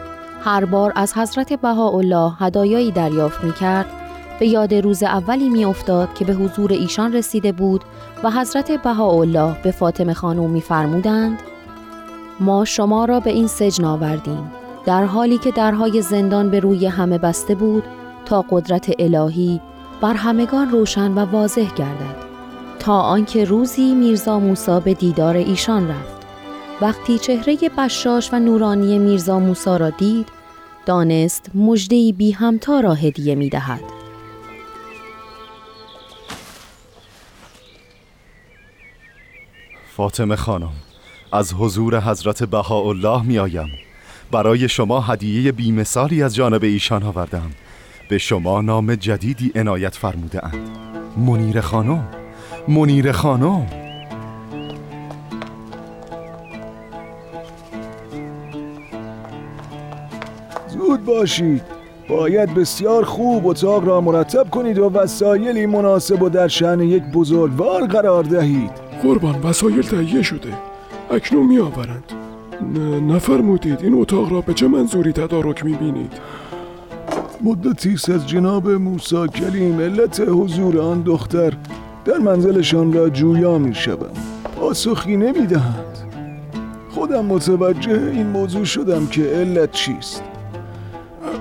هر 0.45 0.65
بار 0.65 0.93
از 0.97 1.19
حضرت 1.19 1.53
بهاءالله 1.53 2.33
هدایایی 2.39 2.91
دریافت 2.91 3.45
می 3.45 3.53
کرد 3.53 4.00
به 4.41 4.49
یاد 4.49 4.75
روز 4.75 5.03
اولی 5.03 5.49
می 5.49 5.65
افتاد 5.65 6.15
که 6.15 6.25
به 6.25 6.33
حضور 6.33 6.73
ایشان 6.73 7.13
رسیده 7.13 7.53
بود 7.53 7.85
و 8.25 8.31
حضرت 8.31 8.83
بهاءالله 8.83 9.63
به 9.63 9.71
فاطمه 9.71 10.15
خانم 10.15 10.51
می 10.51 10.61
فرمودند 10.61 11.39
ما 12.41 12.65
شما 12.65 13.05
را 13.05 13.21
به 13.21 13.31
این 13.31 13.47
سجن 13.47 13.85
آوردیم 13.85 14.51
در 14.87 15.05
حالی 15.05 15.39
که 15.39 15.51
درهای 15.51 16.03
زندان 16.03 16.51
به 16.51 16.61
روی 16.61 16.87
همه 16.87 17.19
بسته 17.19 17.55
بود 17.55 17.85
تا 18.25 18.45
قدرت 18.51 18.91
الهی 18.99 19.61
بر 20.01 20.15
همگان 20.15 20.71
روشن 20.71 21.13
و 21.13 21.19
واضح 21.19 21.75
گردد 21.77 22.17
تا 22.79 23.01
آنکه 23.01 23.45
روزی 23.45 23.95
میرزا 23.95 24.39
موسی 24.39 24.81
به 24.85 24.95
دیدار 24.95 25.37
ایشان 25.37 25.89
رفت 25.89 26.27
وقتی 26.81 27.19
چهره 27.19 27.57
بشاش 27.79 28.33
و 28.33 28.39
نورانی 28.39 28.99
میرزا 28.99 29.39
موسی 29.39 29.79
را 29.79 29.91
دید 29.91 30.29
دانست 30.87 31.51
مژده‌ای 31.55 32.13
بی 32.13 32.31
همتا 32.31 32.81
را 32.81 32.95
هدیه 32.95 33.35
می 33.35 33.49
دهد. 33.49 34.00
فاطمه 40.01 40.37
خانم 40.37 40.73
از 41.33 41.55
حضور 41.55 42.01
حضرت 42.01 42.45
بهاءالله 42.45 43.23
می 43.23 43.39
آیم 43.39 43.69
برای 44.33 44.69
شما 44.69 45.01
هدیه 45.01 45.53
بیمثالی 45.53 46.23
از 46.23 46.35
جانب 46.35 46.65
ایشان 46.65 47.03
آوردم. 47.03 47.51
به 48.11 48.19
شما 48.19 48.61
نام 48.61 48.95
جدیدی 48.95 49.53
عنایت 49.55 49.95
فرموده 49.95 50.45
اند 50.45 50.69
منیر 51.17 51.61
خانم 51.61 52.09
منیر 52.69 53.13
خانم. 53.13 53.67
زود 60.69 61.05
باشید. 61.05 61.63
باید 62.09 62.55
بسیار 62.55 63.05
خوب 63.05 63.47
اتاق 63.47 63.85
را 63.85 64.01
مرتب 64.01 64.51
کنید 64.51 64.79
و 64.79 64.91
وسایلی 64.91 65.67
مناسب 65.67 66.23
و 66.23 66.29
در 66.29 66.49
شأن 66.49 66.81
یک 66.81 67.03
بزرگوار 67.03 67.87
قرار 67.87 68.25
دهید. 68.25 68.80
قربان 69.03 69.41
وسایل 69.43 69.83
تهیه 69.83 70.23
شده. 70.23 70.53
اکنون 71.11 71.47
می 71.47 71.59
آورند 71.59 72.05
نفرمودید 73.09 73.83
این 73.83 73.95
اتاق 73.95 74.33
را 74.33 74.41
به 74.41 74.55
چه 74.55 74.69
منظوری 74.69 75.13
تدارک 75.13 75.65
می 75.65 75.73
بینید 75.73 76.13
مدتی 77.45 77.93
است 77.93 78.11
از 78.11 78.29
جناب 78.29 78.71
موسی 78.71 79.29
کلیم 79.29 79.81
علت 79.81 80.21
حضور 80.21 80.79
آن 80.79 81.03
دختر 81.03 81.53
در 82.05 82.19
منزلشان 82.19 82.93
را 82.93 83.09
جویا 83.09 83.59
می 83.59 83.75
شوم 83.75 84.11
پاسخی 84.57 85.17
نمی 85.17 85.47
دهند 85.47 85.99
خودم 86.91 87.25
متوجه 87.25 88.11
این 88.15 88.27
موضوع 88.27 88.65
شدم 88.65 89.07
که 89.07 89.23
علت 89.23 89.73
چیست. 89.73 90.23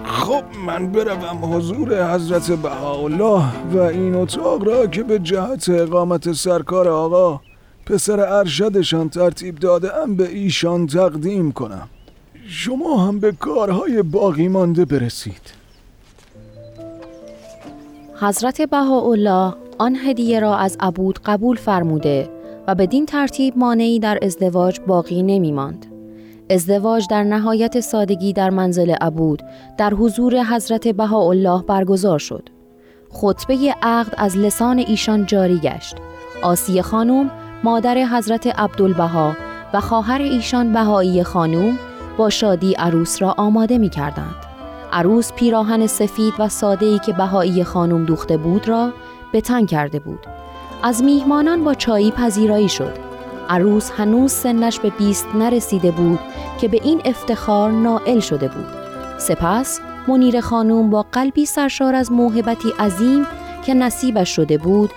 خب 0.05 0.43
من 0.65 0.91
بروم 0.91 1.55
حضور 1.55 2.13
حضرت 2.13 2.51
بهاءالله 2.51 3.43
و 3.73 3.77
این 3.77 4.15
اتاق 4.15 4.67
را 4.67 4.87
که 4.87 5.03
به 5.03 5.19
جهت 5.19 5.69
اقامت 5.69 6.31
سرکار 6.31 6.87
آقا 6.87 7.41
پسر 7.89 8.19
ارشدشان 8.19 9.09
ترتیب 9.09 9.59
داده 9.59 9.97
ام 9.97 10.15
به 10.15 10.27
ایشان 10.27 10.87
تقدیم 10.87 11.51
کنم 11.51 11.87
شما 12.47 13.07
هم 13.07 13.19
به 13.19 13.31
کارهای 13.31 14.01
باقی 14.01 14.47
مانده 14.47 14.85
برسید 14.85 15.53
حضرت 18.21 18.61
بهاءالله 18.61 19.53
آن 19.77 19.95
هدیه 19.95 20.39
را 20.39 20.57
از 20.57 20.77
عبود 20.79 21.19
قبول 21.25 21.55
فرموده 21.55 22.29
و 22.67 22.75
بدین 22.75 23.05
ترتیب 23.05 23.57
مانعی 23.57 23.99
در 23.99 24.19
ازدواج 24.21 24.79
باقی 24.87 25.23
نمی 25.23 25.51
ماند. 25.51 25.85
ازدواج 26.49 27.07
در 27.09 27.23
نهایت 27.23 27.79
سادگی 27.79 28.33
در 28.33 28.49
منزل 28.49 28.91
عبود 28.91 29.43
در 29.77 29.93
حضور 29.93 30.43
حضرت 30.43 30.87
بهاءالله 30.87 31.63
برگزار 31.63 32.19
شد. 32.19 32.49
خطبه 33.09 33.75
عقد 33.81 34.13
از 34.17 34.37
لسان 34.37 34.79
ایشان 34.79 35.25
جاری 35.25 35.57
گشت. 35.57 35.95
آسیه 36.41 36.81
خانم 36.81 37.31
مادر 37.63 37.97
حضرت 37.97 38.47
عبدالبها 38.47 39.35
و 39.73 39.79
خواهر 39.79 40.21
ایشان 40.21 40.73
بهایی 40.73 41.23
خانم 41.23 41.79
با 42.17 42.29
شادی 42.29 42.73
عروس 42.73 43.21
را 43.21 43.35
آماده 43.37 43.77
می 43.77 43.89
کردند. 43.89 44.35
عروس 44.93 45.33
پیراهن 45.33 45.87
سفید 45.87 46.33
و 46.39 46.49
ساده‌ای 46.49 46.99
که 46.99 47.13
بهایی 47.13 47.63
خانم 47.63 48.05
دوخته 48.05 48.37
بود 48.37 48.67
را 48.67 48.91
به 49.31 49.41
تن 49.41 49.65
کرده 49.65 49.99
بود. 49.99 50.19
از 50.83 51.03
میهمانان 51.03 51.63
با 51.63 51.73
چایی 51.73 52.11
پذیرایی 52.11 52.69
شد. 52.69 52.93
عروس 53.49 53.91
هنوز 53.91 54.31
سنش 54.31 54.79
به 54.79 54.89
بیست 54.89 55.27
نرسیده 55.35 55.91
بود 55.91 56.19
که 56.61 56.67
به 56.67 56.79
این 56.83 57.01
افتخار 57.05 57.71
نائل 57.71 58.19
شده 58.19 58.47
بود. 58.47 58.67
سپس 59.17 59.79
منیر 60.07 60.41
خانم 60.41 60.89
با 60.89 61.05
قلبی 61.11 61.45
سرشار 61.45 61.95
از 61.95 62.11
موهبتی 62.11 62.69
عظیم 62.79 63.25
که 63.69 63.75
نصیبش 63.75 64.29
شده 64.35 64.57
بود 64.57 64.89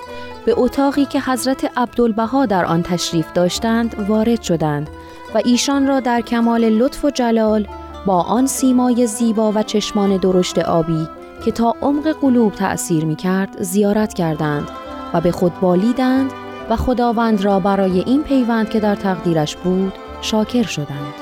به 0.45 0.55
اتاقی 0.57 1.05
که 1.05 1.21
حضرت 1.21 1.71
عبدالبها 1.77 2.47
در 2.47 2.65
آن 2.65 2.83
تشریف 2.83 3.33
داشتند 3.33 4.05
وارد 4.09 4.43
شدند 4.43 4.91
و 5.35 5.41
ایشان 5.45 5.87
را 5.87 6.01
در 6.01 6.21
کمال 6.21 6.65
لطف 6.65 7.05
و 7.05 7.11
جلال 7.11 7.69
با 8.07 8.23
آن 8.23 8.47
سیمای 8.47 9.07
زیبا 9.07 9.53
و 9.53 9.63
چشمان 9.63 10.17
درشت 10.17 10.59
آبی 10.59 11.09
که 11.45 11.51
تا 11.53 11.75
عمق 11.83 12.13
قلوب 12.21 12.53
تأثیر 12.53 13.05
می 13.05 13.17
کرد 13.17 13.63
زیارت 13.63 14.15
کردند 14.15 14.69
و 15.15 15.21
به 15.21 15.31
خود 15.31 15.61
بالیدند 15.61 16.31
و 16.71 16.77
خداوند 16.77 17.45
را 17.45 17.61
برای 17.61 18.01
این 18.01 18.23
پیوند 18.23 18.71
که 18.71 18.81
در 18.81 18.95
تقدیرش 18.95 19.57
بود 19.57 19.93
شاکر 20.21 20.63
شدند. 20.63 21.22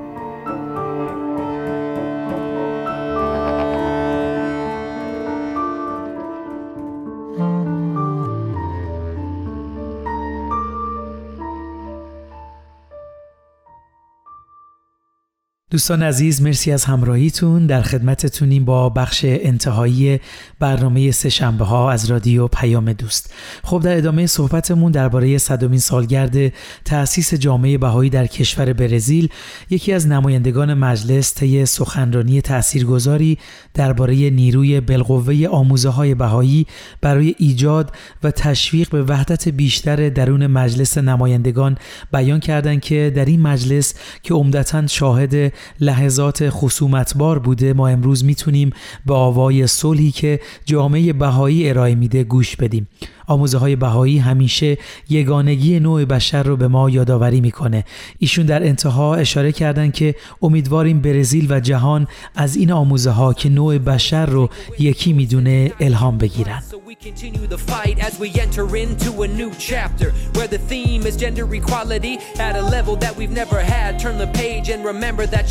دوستان 15.71 16.03
عزیز 16.03 16.41
مرسی 16.41 16.71
از 16.71 16.85
همراهیتون. 16.85 17.67
در 17.67 17.81
خدمتتونیم 17.81 18.65
با 18.65 18.89
بخش 18.89 19.25
انتهایی 19.25 20.19
برنامه 20.59 21.11
سه 21.11 21.29
شنبه 21.29 21.65
ها 21.65 21.91
از 21.91 22.11
رادیو 22.11 22.47
پیام 22.47 22.93
دوست. 22.93 23.33
خب 23.63 23.81
در 23.83 23.97
ادامه 23.97 24.27
صحبتمون 24.27 24.91
درباره 24.91 25.37
صدومین 25.37 25.79
سالگرد 25.79 26.53
تأسیس 26.85 27.33
جامعه 27.33 27.77
بهایی 27.77 28.09
در 28.09 28.27
کشور 28.27 28.73
برزیل 28.73 29.29
یکی 29.69 29.93
از 29.93 30.07
نمایندگان 30.07 30.73
مجلس 30.73 31.35
طی 31.35 31.65
سخنرانی 31.65 32.41
تاثیرگذاری 32.41 33.37
درباره 33.73 34.29
نیروی 34.29 34.81
بالقوه 34.81 35.47
آموزه 35.51 35.89
های 35.89 36.15
بهایی 36.15 36.67
برای 37.01 37.35
ایجاد 37.37 37.91
و 38.23 38.31
تشویق 38.31 38.89
به 38.89 39.03
وحدت 39.03 39.49
بیشتر 39.49 40.09
درون 40.09 40.47
مجلس 40.47 40.97
نمایندگان 40.97 41.77
بیان 42.13 42.39
کردند 42.39 42.81
که 42.81 43.13
در 43.15 43.25
این 43.25 43.41
مجلس 43.41 43.93
که 44.23 44.33
عمدتا 44.33 44.87
شاهد 44.87 45.53
لحظات 45.79 46.49
خصومتبار 46.49 47.39
بوده 47.39 47.73
ما 47.73 47.87
امروز 47.87 48.25
می‌تونیم 48.25 48.73
به 49.05 49.13
آوای 49.13 49.67
صلحی 49.67 50.11
که 50.11 50.39
جامعه 50.65 51.13
بهایی 51.13 51.69
ارائه 51.69 51.95
میده 51.95 52.23
گوش 52.23 52.55
بدیم. 52.55 52.87
آموزه 53.27 53.57
های 53.57 53.75
بهایی 53.75 54.17
همیشه 54.17 54.77
یگانگی 55.09 55.79
نوع 55.79 56.05
بشر 56.05 56.43
رو 56.43 56.57
به 56.57 56.67
ما 56.67 56.89
یادآوری 56.89 57.41
می‌کنه. 57.41 57.83
ایشون 58.19 58.45
در 58.45 58.63
انتها 58.63 59.15
اشاره 59.15 59.51
کردن 59.51 59.91
که 59.91 60.15
امیدواریم 60.41 61.01
برزیل 61.01 61.47
و 61.51 61.59
جهان 61.59 62.07
از 62.35 62.55
این 62.55 62.71
آموزه 62.71 63.11
ها 63.11 63.33
که 63.33 63.49
نوع 63.49 63.77
بشر 63.77 64.25
رو 64.25 64.49
یکی 64.79 65.13
می‌دونه 65.13 65.71
الهام 65.79 66.17
بگیرن. 66.17 66.63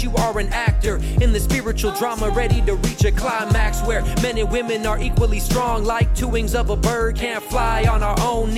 you 0.02 0.14
are 0.16 0.38
an 0.38 0.48
actor 0.52 0.96
in 1.20 1.32
the 1.32 1.40
spiritual 1.40 1.92
drama, 1.92 2.30
ready 2.30 2.60
to 2.62 2.74
reach 2.74 3.04
a 3.04 3.12
climax 3.12 3.82
where 3.82 4.02
men 4.22 4.38
and 4.38 4.50
women 4.50 4.86
are 4.86 5.00
equally 5.00 5.40
strong, 5.40 5.84
like 5.84 6.14
two 6.14 6.28
wings 6.28 6.54
of 6.54 6.70
a 6.70 6.76
bird, 6.76 7.16
can't 7.16 7.42
fly 7.44 7.84
on 7.84 8.02
our 8.02 8.18
own. 8.20 8.52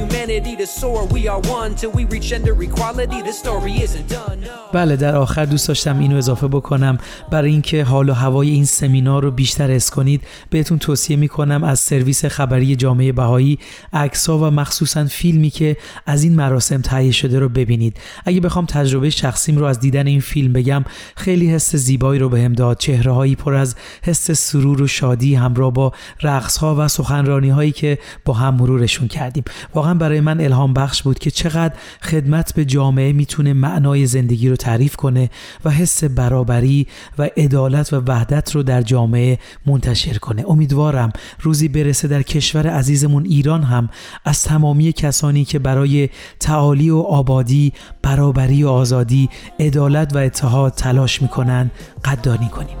Humanity 0.00 0.54
to 0.62 0.66
soar. 0.78 1.00
We 1.16 1.22
are 1.32 1.42
one 1.60 1.70
till 1.80 1.92
we 1.98 2.02
reach 2.12 2.26
gender 2.32 2.54
equality. 2.68 3.18
This 3.28 3.38
story 3.44 3.72
isn't 3.86 4.08
done. 4.08 4.38
بله 4.72 4.96
در 4.96 5.16
آخر 5.16 5.44
دوست 5.44 5.68
داشتم 5.68 5.98
اینو 5.98 6.16
اضافه 6.16 6.48
بکنم 6.48 6.98
برای 7.30 7.50
اینکه 7.50 7.84
حال 7.84 8.08
و 8.08 8.12
هوای 8.12 8.50
این 8.50 8.64
سمینار 8.64 9.22
رو 9.22 9.30
بیشتر 9.30 9.70
اس 9.70 9.90
کنید 9.90 10.22
بهتون 10.50 10.78
توصیه 10.78 11.16
می‌کنم 11.16 11.64
از 11.64 11.78
سرویس 11.78 12.24
خبری 12.24 12.76
جامعه 12.76 13.12
بهایی 13.12 13.58
عکس‌ها 13.92 14.38
و 14.38 14.50
مخصوصا 14.50 15.04
فیلمی 15.04 15.50
که 15.50 15.76
از 16.06 16.24
این 16.24 16.36
مراسم 16.36 16.80
تهیه 16.80 17.12
شده 17.12 17.38
رو 17.38 17.48
ببینید 17.48 17.96
اگه 18.24 18.40
بخوام 18.40 18.66
تجربه 18.66 19.10
شخصیم 19.10 19.58
رو 19.58 19.64
از 19.64 19.80
دیدن 19.80 20.06
این 20.06 20.20
فیلم 20.20 20.52
بگم 20.52 20.84
خیلی 21.16 21.50
حس 21.50 21.76
زیبایی 21.76 22.20
رو 22.20 22.28
بهم 22.28 22.52
داد 22.52 22.78
چهره 22.78 23.12
هایی 23.12 23.34
پر 23.34 23.54
از 23.54 23.74
حس 24.02 24.30
سرور 24.30 24.82
و 24.82 24.86
شادی 24.86 25.34
همراه 25.34 25.72
با 25.72 25.92
رقص 26.22 26.56
ها 26.56 26.76
و 26.78 26.88
سخنرانی 26.88 27.50
هایی 27.50 27.72
که 27.72 27.98
با 28.24 28.34
هم 28.34 28.54
مرورشون 28.54 29.08
کردیم 29.08 29.44
واقعا 29.74 29.89
برای 29.98 30.20
من 30.20 30.40
الهام 30.40 30.74
بخش 30.74 31.02
بود 31.02 31.18
که 31.18 31.30
چقدر 31.30 31.74
خدمت 32.02 32.54
به 32.54 32.64
جامعه 32.64 33.12
می‌تونه 33.12 33.52
معنای 33.52 34.06
زندگی 34.06 34.48
رو 34.48 34.56
تعریف 34.56 34.96
کنه 34.96 35.30
و 35.64 35.70
حس 35.70 36.04
برابری 36.04 36.86
و 37.18 37.28
عدالت 37.36 37.92
و 37.92 38.02
وحدت 38.06 38.54
رو 38.54 38.62
در 38.62 38.82
جامعه 38.82 39.38
منتشر 39.66 40.18
کنه. 40.18 40.44
امیدوارم 40.48 41.12
روزی 41.40 41.68
برسه 41.68 42.08
در 42.08 42.22
کشور 42.22 42.66
عزیزمون 42.66 43.24
ایران 43.24 43.62
هم 43.62 43.88
از 44.24 44.42
تمامی 44.42 44.92
کسانی 44.92 45.44
که 45.44 45.58
برای 45.58 46.08
تعالی 46.40 46.90
و 46.90 46.98
آبادی 46.98 47.72
برابری 48.02 48.64
و 48.64 48.68
آزادی 48.68 49.28
عدالت 49.60 50.14
و 50.14 50.18
اتحاد 50.18 50.72
تلاش 50.72 51.22
می‌کنن 51.22 51.70
قدردانی 52.04 52.48
کنیم. 52.48 52.76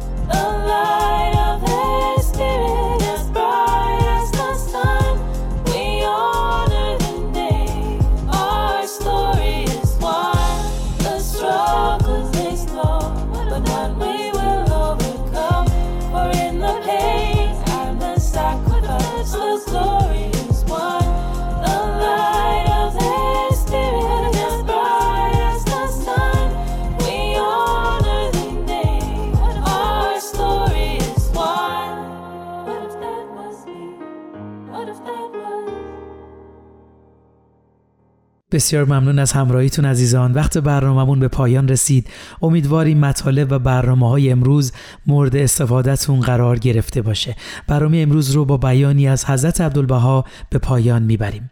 بسیار 38.52 38.84
ممنون 38.84 39.18
از 39.18 39.32
همراهیتون 39.32 39.84
عزیزان. 39.84 40.32
وقت 40.32 40.58
برنامهمون 40.58 41.20
به 41.20 41.28
پایان 41.28 41.68
رسید. 41.68 42.08
امیدواریم 42.42 42.98
مطالب 42.98 43.52
و 43.52 43.58
برنامه 43.58 44.08
های 44.08 44.30
امروز 44.30 44.72
مورد 45.06 45.36
استفادهتون 45.36 46.20
قرار 46.20 46.58
گرفته 46.58 47.02
باشه. 47.02 47.36
برنامه 47.66 47.98
امروز 47.98 48.30
رو 48.30 48.44
با 48.44 48.56
بیانی 48.56 49.08
از 49.08 49.24
حضرت 49.24 49.60
عبدالبها 49.60 50.24
به 50.50 50.58
پایان 50.58 51.02
می‌بریم. 51.02 51.50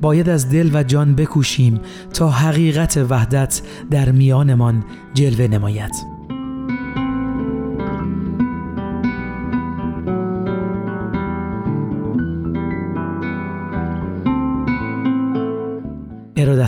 باید 0.00 0.28
از 0.28 0.50
دل 0.50 0.70
و 0.72 0.82
جان 0.82 1.14
بکوشیم 1.14 1.80
تا 2.14 2.30
حقیقت 2.30 3.06
وحدت 3.10 3.62
در 3.90 4.10
میانمان 4.10 4.84
جلوه 5.14 5.46
نماید. 5.46 6.11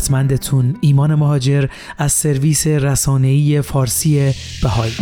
ارادتمندتون 0.05 0.76
ایمان 0.80 1.14
مهاجر 1.14 1.66
از 1.98 2.12
سرویس 2.12 2.66
رسانه‌ای 2.66 3.62
فارسی 3.62 4.32
بهایی. 4.62 4.94